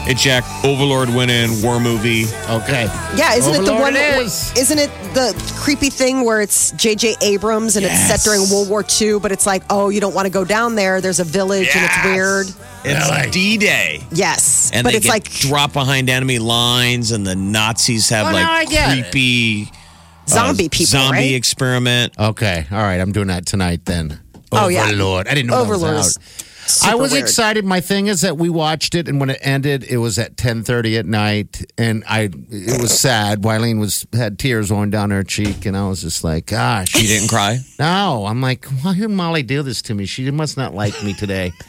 Hey, 0.07 0.13
Jack, 0.13 0.45
Overlord 0.63 1.09
went 1.09 1.29
in, 1.31 1.61
war 1.61 1.81
movie. 1.81 2.23
Okay. 2.49 2.85
Yeah, 3.17 3.33
isn't 3.35 3.53
it 3.53 3.57
the 3.65 3.71
Overlord 3.73 3.81
one? 3.81 3.95
it 3.97 4.19
is. 4.19 4.53
Isn't 4.55 4.79
it 4.79 4.89
the 5.13 5.33
creepy 5.59 5.89
thing 5.89 6.23
where 6.23 6.39
it's 6.39 6.71
J.J. 6.71 7.15
Abrams 7.21 7.75
and 7.75 7.85
it's 7.85 7.99
set 8.07 8.21
during 8.21 8.49
World 8.49 8.69
War 8.69 8.85
II, 9.01 9.19
but 9.19 9.33
it's 9.33 9.45
like, 9.45 9.63
oh, 9.69 9.89
you 9.89 9.99
don't 9.99 10.13
want 10.13 10.25
to 10.25 10.29
go 10.31 10.45
down 10.45 10.75
there. 10.75 11.01
There's 11.01 11.19
a 11.19 11.25
village 11.25 11.67
and 11.75 11.83
it's 11.83 12.05
weird. 12.05 12.47
It's 12.85 13.31
D 13.31 13.57
Day. 13.57 14.01
Yes, 14.13 14.71
And 14.73 14.85
but 14.85 14.91
they 14.91 14.97
it's 14.97 15.07
get 15.07 15.11
like 15.11 15.29
dropped 15.29 15.73
behind 15.73 16.09
enemy 16.09 16.39
lines, 16.39 17.11
and 17.11 17.27
the 17.27 17.35
Nazis 17.35 18.07
have 18.07 18.27
Oh, 18.27 18.31
now 18.31 18.49
I 18.49 18.59
like 18.59 18.69
get 18.69 18.97
it. 18.97 19.01
creepy 19.11 19.63
uh, 19.73 20.25
zombie 20.29 20.69
people, 20.69 20.85
zombie 20.85 21.17
right? 21.17 21.33
experiment. 21.35 22.13
Okay. 22.17 22.65
All 22.71 22.77
right. 22.77 23.01
I'm 23.01 23.11
doing 23.11 23.27
that 23.27 23.45
tonight 23.45 23.83
then. 23.83 24.17
Oh, 24.53 24.69
yeah. 24.69 24.85
Overlord. 24.85 25.27
I 25.27 25.33
didn't 25.33 25.49
know 25.49 25.59
Overlord 25.59 25.95
that 25.95 25.99
is 25.99 26.17
was 26.17 26.17
out. 26.17 26.46
Super 26.69 26.91
I 26.91 26.95
was 26.95 27.11
weird. 27.11 27.23
excited. 27.23 27.65
My 27.65 27.81
thing 27.81 28.07
is 28.07 28.21
that 28.21 28.37
we 28.37 28.49
watched 28.49 28.95
it, 28.95 29.07
and 29.07 29.19
when 29.19 29.29
it 29.29 29.39
ended, 29.41 29.83
it 29.83 29.97
was 29.97 30.17
at 30.19 30.37
ten 30.37 30.63
thirty 30.63 30.97
at 30.97 31.05
night, 31.05 31.65
and 31.77 32.03
I 32.07 32.29
it 32.49 32.81
was 32.81 32.97
sad. 32.99 33.41
Wileen 33.41 33.79
was 33.79 34.05
had 34.13 34.37
tears 34.39 34.69
rolling 34.71 34.89
down 34.89 35.11
her 35.11 35.23
cheek, 35.23 35.65
and 35.65 35.75
I 35.77 35.87
was 35.87 36.01
just 36.01 36.23
like, 36.23 36.47
"Gosh, 36.47 36.95
You 36.95 37.07
didn't 37.07 37.29
cry? 37.29 37.59
no!" 37.79 38.25
I'm 38.27 38.41
like, 38.41 38.65
"Why 38.81 38.93
did 38.95 39.09
Molly 39.09 39.43
do 39.43 39.61
this 39.63 39.81
to 39.83 39.93
me? 39.93 40.05
She 40.05 40.29
must 40.31 40.57
not 40.57 40.73
like 40.73 41.01
me 41.03 41.13
today." 41.13 41.51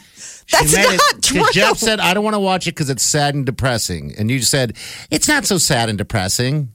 She 0.49 0.57
That's 0.57 0.75
made 0.75 0.83
not 0.97 1.13
it- 1.17 1.21
true. 1.21 1.43
Jeff 1.51 1.77
said, 1.77 1.99
"I 1.99 2.15
don't 2.15 2.23
want 2.23 2.33
to 2.33 2.39
watch 2.39 2.65
it 2.65 2.71
because 2.71 2.89
it's 2.89 3.03
sad 3.03 3.35
and 3.35 3.45
depressing," 3.45 4.15
and 4.17 4.31
you 4.31 4.41
said, 4.41 4.75
"It's 5.11 5.27
not 5.27 5.45
so 5.45 5.59
sad 5.59 5.89
and 5.89 5.97
depressing." 5.99 6.69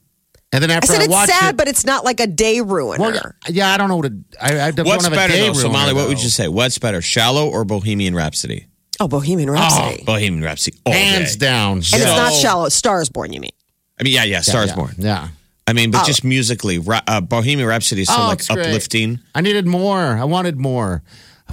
And 0.51 0.63
then 0.63 0.71
I 0.71 0.79
said 0.81 1.01
I, 1.01 1.03
it's 1.05 1.11
watched 1.11 1.31
sad, 1.33 1.55
it, 1.55 1.57
but 1.57 1.67
it's 1.67 1.85
not 1.85 2.05
like 2.05 2.19
a 2.19 2.27
day 2.27 2.61
ruiner. 2.61 2.99
well, 3.01 3.13
yeah, 3.13 3.21
yeah, 3.49 3.73
I 3.73 3.77
don't 3.77 3.89
know 3.89 3.97
what. 3.97 4.05
It, 4.05 4.13
I, 4.41 4.67
I 4.67 4.71
don't 4.71 4.85
What's 4.87 5.03
have 5.03 5.11
a 5.11 5.15
better 5.15 5.33
day 5.33 5.47
though? 5.47 5.53
So 5.53 5.63
ruiner, 5.63 5.73
Molly, 5.73 5.93
what 5.93 6.07
would 6.07 6.21
you 6.23 6.29
say? 6.29 6.47
What's 6.47 6.77
better, 6.77 7.01
Shallow 7.01 7.49
or 7.49 7.65
Bohemian 7.65 8.15
Rhapsody? 8.15 8.67
oh, 9.01 9.07
Bohemian 9.09 9.49
Rhapsody. 9.49 10.03
Bohemian 10.05 10.41
Rhapsody. 10.43 10.77
All 10.85 10.93
Hands 10.93 11.35
day. 11.35 11.45
down. 11.45 11.71
and 11.77 11.83
it's 11.83 12.05
not 12.05 12.31
shallow. 12.33 12.69
Stars 12.69 13.09
Born, 13.09 13.33
you 13.33 13.41
mean? 13.41 13.51
I 13.99 14.03
mean, 14.03 14.13
yeah, 14.13 14.23
yeah, 14.23 14.39
Stars 14.41 14.69
yeah, 14.69 14.75
Born. 14.75 14.95
Yeah. 14.97 15.27
I 15.67 15.73
mean, 15.73 15.91
but 15.91 16.03
Oh. 16.03 16.05
just 16.05 16.23
musically, 16.23 16.77
Ra- 16.79 17.01
uh, 17.07 17.19
Bohemian 17.21 17.67
Rhapsody 17.67 18.03
is 18.03 18.07
so 18.07 18.15
Oh, 18.17 18.27
like 18.27 18.39
it's 18.39 18.47
great. 18.47 18.67
uplifting. 18.67 19.19
I 19.33 19.41
needed 19.41 19.65
more. 19.67 19.99
I 19.99 20.23
wanted 20.23 20.57
more. 20.57 21.01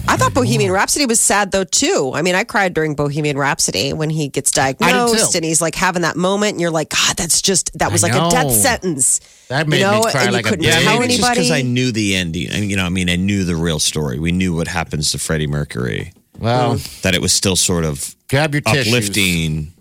I 0.09 0.17
thought 0.17 0.35
Bohemian 0.35 0.73
Rhapsody 0.73 1.07
was 1.07 1.21
sad 1.21 1.53
though 1.53 1.65
too. 1.65 2.13
I 2.15 2.23
mean, 2.23 2.35
I 2.35 2.45
cried 2.45 2.75
during 2.75 2.95
Bohemian 2.95 3.39
Rhapsody 3.39 3.93
when 3.93 4.11
he 4.11 4.29
gets 4.29 4.51
diagnosed 4.51 5.33
too. 5.33 5.37
and 5.39 5.45
he's 5.45 5.61
like 5.61 5.75
having 5.75 6.03
that 6.03 6.17
moment, 6.17 6.53
and 6.53 6.61
you're 6.61 6.71
like, 6.71 6.89
God, 6.91 7.17
that's 7.17 7.41
just 7.43 7.77
that 7.79 7.93
was 7.93 8.03
I 8.03 8.09
like 8.09 8.17
a 8.17 8.31
death 8.31 8.51
sentence. 8.53 9.21
That 9.49 9.69
made 9.69 9.79
you 9.79 9.85
know, 9.85 10.01
me 10.01 10.11
cry 10.11 10.23
and 10.23 10.31
you 10.31 10.37
like 10.37 10.47
a 10.47 10.49
couldn't 10.51 10.65
baby. 10.65 10.83
tell 10.85 10.99
maybe 10.99 11.09
just 11.09 11.21
anybody. 11.23 11.41
because 11.41 11.51
I 11.51 11.63
knew 11.63 11.93
the 11.93 12.15
ending. 12.17 12.51
I 12.51 12.61
mean, 12.61 12.71
you 12.71 12.77
know, 12.77 12.85
I 12.87 12.89
mean, 12.89 13.11
I 13.11 13.17
knew 13.17 13.45
the 13.45 13.57
real 13.57 13.79
story. 13.79 14.19
We 14.19 14.33
knew 14.33 14.55
what 14.55 14.67
happens 14.67 15.13
to 15.13 15.19
Freddie 15.19 15.47
Mercury. 15.47 16.13
Well, 16.39 16.77
That 17.03 17.15
it 17.15 17.21
was 17.21 17.33
still 17.33 17.57
sort 17.57 17.85
of 17.85 18.15
grab 18.29 18.55
your 18.55 18.63
tissues. 18.63 19.72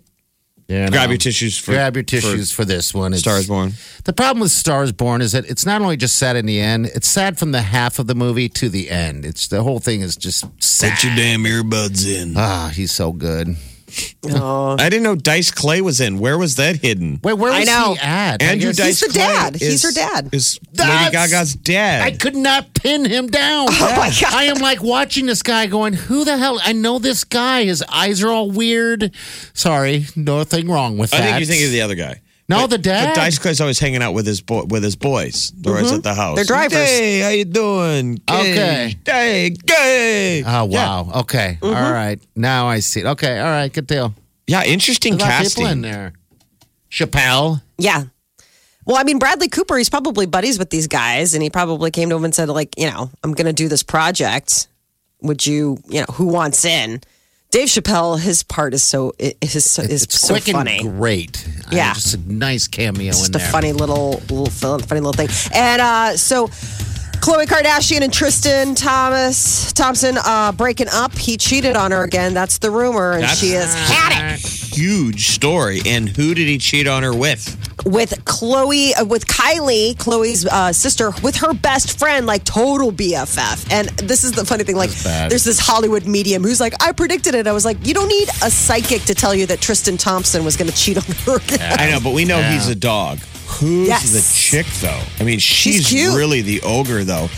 You 0.71 0.86
know. 0.86 0.89
Grab 0.91 1.10
your 1.10 1.17
tissues 1.17 1.57
for 1.57 1.71
grab 1.73 1.95
your 1.97 2.03
tissues 2.03 2.51
for, 2.51 2.63
this 2.63 2.93
one. 2.93 3.12
It's- 3.12 3.19
Stars 3.21 3.47
Born. 3.47 3.73
The 4.05 4.13
problem 4.13 4.39
with 4.41 4.51
Stars 4.51 4.93
Born 4.93 5.21
is 5.21 5.34
that 5.34 5.45
it's 5.49 5.65
not 5.65 5.81
only 5.81 5.97
just 5.97 6.15
sad 6.15 6.38
in 6.38 6.45
the 6.45 6.62
end; 6.62 6.86
it's 6.95 7.10
sad 7.10 7.38
from 7.38 7.51
the 7.51 7.62
half 7.62 7.99
of 7.99 8.07
the 8.07 8.15
movie 8.15 8.47
to 8.49 8.69
the 8.69 8.89
end. 8.89 9.25
It's 9.25 9.47
the 9.47 9.63
whole 9.63 9.79
thing 9.79 9.99
is 9.99 10.15
just 10.15 10.45
sad. 10.63 10.93
Put 10.93 11.03
your 11.03 11.15
damn 11.15 11.43
earbuds 11.43 12.07
in. 12.07 12.36
Ah, 12.38 12.71
he's 12.73 12.91
so 12.91 13.12
good. 13.12 13.57
Oh. 14.23 14.75
I 14.80 14.89
didn't 14.89 15.04
know 15.04 15.15
Dice 15.15 15.51
Clay 15.51 15.82
was 15.82 15.99
in. 15.99 16.19
Where 16.19 16.38
was 16.38 16.56
that 16.56 16.77
hidden? 16.77 17.19
Wait, 17.23 17.34
where 17.34 17.51
I 17.51 17.63
know. 17.63 17.93
he 17.93 17.99
at? 17.99 18.41
I 18.41 18.45
Andrew 18.45 18.69
guess- 18.69 18.77
Dice 18.77 18.99
the 19.01 19.08
Clay 19.08 19.21
dad. 19.21 19.56
He's 19.56 19.84
her 19.84 19.91
dad. 19.91 20.30
Is 20.34 20.60
That's- 20.73 21.13
Lady 21.13 21.32
Gaga's 21.32 21.54
dad. 21.56 22.01
I 22.04 22.12
could 22.12 22.36
not 22.36 22.73
pin 22.73 23.06
him 23.06 23.27
down. 23.27 23.67
Oh, 23.69 23.95
my 23.97 24.10
God. 24.21 24.34
I 24.34 24.43
am 24.45 24.58
like 24.58 24.82
watching 24.84 25.25
this 25.25 25.41
guy 25.43 25.67
going, 25.67 25.93
who 25.93 26.23
the 26.23 26.38
hell? 26.38 26.60
I 26.63 26.73
know 26.73 26.99
this 26.99 27.23
guy. 27.23 27.63
His 27.63 27.84
eyes 27.89 28.21
are 28.23 28.30
all 28.30 28.51
weird. 28.51 29.13
Sorry, 29.54 30.06
nothing 30.15 30.69
wrong 30.69 30.97
with 30.97 31.12
that. 31.12 31.21
I 31.21 31.21
that. 31.21 31.27
think 31.32 31.39
you're 31.39 31.47
thinking 31.47 31.65
of 31.67 31.71
the 31.71 31.82
other 31.82 31.95
guy. 31.95 32.21
No, 32.51 32.67
the 32.67 32.77
dad. 32.77 33.07
But 33.09 33.15
Dice 33.15 33.39
Clay's 33.39 33.59
always 33.61 33.79
hanging 33.79 34.01
out 34.03 34.13
with 34.13 34.27
his 34.27 34.41
boy, 34.41 34.63
with 34.63 34.83
his 34.83 34.95
boys. 34.95 35.51
They're 35.57 35.73
always 35.75 35.91
at 35.91 36.03
the 36.03 36.13
house. 36.13 36.35
They're 36.35 36.45
drivers. 36.45 36.77
Hey, 36.77 37.19
how 37.19 37.29
you 37.29 37.45
doing? 37.45 38.21
Okay. 38.29 38.95
Hey, 39.05 39.55
hey. 39.67 40.43
Oh 40.45 40.67
Yeah. 40.67 41.01
wow. 41.03 41.11
Okay. 41.21 41.57
Mm-hmm. 41.61 41.75
All 41.75 41.91
right. 41.91 42.19
Now 42.35 42.67
I 42.67 42.79
see 42.79 42.99
it. 43.01 43.05
Okay. 43.05 43.39
All 43.39 43.45
right. 43.49 43.71
Good 43.71 43.87
deal. 43.87 44.13
Yeah, 44.47 44.63
interesting 44.65 45.13
A 45.13 45.17
lot 45.17 45.23
of 45.25 45.29
casting. 45.29 45.61
people 45.65 45.71
in 45.71 45.81
there. 45.81 46.13
Chappelle. 46.89 47.61
Yeah. 47.77 48.03
Well, 48.85 48.97
I 48.97 49.03
mean, 49.03 49.19
Bradley 49.19 49.47
Cooper, 49.47 49.77
he's 49.77 49.89
probably 49.89 50.25
buddies 50.25 50.57
with 50.59 50.71
these 50.71 50.87
guys, 50.87 51.33
and 51.33 51.43
he 51.43 51.49
probably 51.49 51.91
came 51.91 52.09
to 52.09 52.15
him 52.15 52.25
and 52.25 52.33
said, 52.33 52.49
like, 52.49 52.77
you 52.77 52.89
know, 52.89 53.09
I'm 53.23 53.33
going 53.33 53.45
to 53.45 53.53
do 53.53 53.67
this 53.69 53.83
project. 53.83 54.67
Would 55.21 55.45
you, 55.45 55.77
you 55.87 55.99
know, 56.01 56.07
who 56.13 56.25
wants 56.25 56.65
in? 56.65 56.99
Dave 57.51 57.67
Chappelle, 57.67 58.17
his 58.17 58.43
part 58.43 58.73
is 58.73 58.81
so 58.81 59.13
is 59.19 59.69
so, 59.69 59.81
is 59.81 60.03
It's 60.03 60.19
so 60.21 60.33
quick 60.35 60.45
funny. 60.45 60.79
and 60.79 60.97
great. 60.97 61.45
Yeah. 61.69 61.93
just 61.93 62.15
a 62.15 62.31
nice 62.31 62.67
cameo 62.69 63.11
Just 63.11 63.35
in 63.35 63.41
a 63.41 63.43
funny 63.43 63.73
little, 63.73 64.21
little 64.29 64.45
funny 64.47 65.01
little 65.01 65.11
thing. 65.11 65.27
And 65.53 65.81
uh, 65.81 66.15
so, 66.17 66.47
Khloe 66.47 67.45
Kardashian 67.45 68.01
and 68.01 68.11
Tristan 68.11 68.73
Thomas 68.73 69.71
Thompson 69.73 70.17
uh, 70.25 70.53
breaking 70.53 70.87
up. 70.91 71.13
He 71.13 71.35
cheated 71.37 71.75
on 71.75 71.91
her 71.91 72.03
again. 72.03 72.33
That's 72.33 72.57
the 72.57 72.71
rumor, 72.71 73.11
and 73.11 73.23
That's- 73.23 73.39
she 73.39 73.51
has 73.51 73.73
had 73.73 74.35
it 74.35 74.39
Huge 74.71 75.27
story. 75.27 75.81
And 75.85 76.07
who 76.07 76.33
did 76.33 76.47
he 76.47 76.57
cheat 76.57 76.87
on 76.87 77.03
her 77.03 77.13
with? 77.13 77.57
With 77.85 78.11
Khloe, 78.25 78.91
uh, 78.99 79.05
with 79.05 79.25
Kylie, 79.25 79.95
Khloe's 79.95 80.45
uh, 80.45 80.71
sister, 80.71 81.11
with 81.23 81.35
her 81.37 81.53
best 81.53 81.97
friend, 81.97 82.25
like 82.27 82.43
total 82.43 82.91
BFF. 82.91 83.71
And 83.71 83.89
this 84.07 84.23
is 84.23 84.33
the 84.33 84.45
funny 84.45 84.63
thing. 84.63 84.75
Like, 84.75 84.91
there's 84.91 85.43
this 85.43 85.57
Hollywood 85.59 86.05
medium 86.05 86.43
who's 86.43 86.59
like, 86.59 86.73
I 86.81 86.91
predicted 86.91 87.33
it. 87.33 87.47
I 87.47 87.53
was 87.53 87.65
like, 87.65 87.85
you 87.85 87.93
don't 87.93 88.07
need 88.07 88.29
a 88.43 88.51
psychic 88.51 89.01
to 89.03 89.15
tell 89.15 89.33
you 89.33 89.45
that 89.47 89.61
Tristan 89.61 89.97
Thompson 89.97 90.43
was 90.45 90.55
going 90.57 90.69
to 90.69 90.75
cheat 90.77 90.97
on 90.97 91.03
her 91.25 91.37
again. 91.37 91.75
I 91.79 91.89
know, 91.89 91.99
but 91.99 92.13
we 92.13 92.23
know 92.25 92.39
Yeah. 92.39 92.51
he's 92.53 92.67
a 92.67 92.75
dog. 92.75 93.19
Who's 93.47 93.87
Yes. 93.87 94.11
the 94.11 94.33
chick, 94.35 94.67
though? 94.81 95.01
I 95.19 95.23
mean, 95.23 95.39
she's, 95.39 95.89
cute. 95.89 96.15
really 96.15 96.41
the 96.41 96.61
ogre, 96.61 97.03
though. 97.03 97.29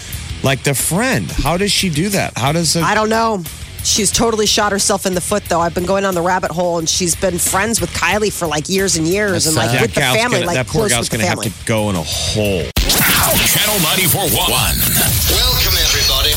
Like 0.43 0.63
the 0.63 0.73
friend. 0.75 1.32
How 1.32 1.56
does 1.58 1.71
she 1.71 1.89
do 1.89 2.10
that? 2.10 2.38
How 2.38 2.51
does 2.51 2.75
a, 2.75 2.82
I 2.82 2.95
don't 2.95 3.10
know. 3.10 3.43
She's 3.84 4.12
totally 4.12 4.46
shot 4.46 4.72
herself 4.72 5.06
in 5.06 5.13
the 5.13 5.22
foot, 5.22 5.43
though. 5.46 5.60
I've 5.60 5.74
been 5.76 5.86
going 5.86 6.06
on 6.06 6.13
the 6.15 6.22
rabbit 6.22 6.52
hole, 6.52 6.80
and 6.80 6.88
she's 6.88 7.15
been 7.15 7.38
friends 7.38 7.82
with 7.82 7.91
Kylie 7.91 8.32
for 8.32 8.48
like 8.48 8.69
years 8.69 8.96
and 8.96 9.06
years, 9.08 9.32
That's 9.43 9.48
and 9.48 9.56
like 9.56 9.69
sad. 9.72 9.82
with 9.82 9.93
the 9.93 10.00
gal's 10.02 10.17
family, 10.17 10.38
gonna- 10.39 10.48
like 10.48 10.56
that 10.56 10.67
poor 10.67 10.82
close 10.88 10.91
gal's 10.91 11.10
with 11.12 11.19
the 11.22 11.28
going 11.28 11.43
to 11.43 11.43
have 11.48 11.60
to 11.60 11.65
go 11.67 11.89
in 11.89 11.96
a 11.96 12.04
hole. 12.04 12.63
Channel 12.78 13.80
94.1. 13.84 14.39
Welcome, 14.39 15.76
everybody. 15.84 16.32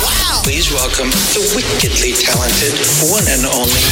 Wow. 0.00 0.40
Please 0.44 0.70
welcome 0.72 1.10
the 1.36 1.44
wickedly 1.54 2.12
talented 2.16 2.72
one 3.12 3.24
and 3.28 3.44
only 3.44 3.84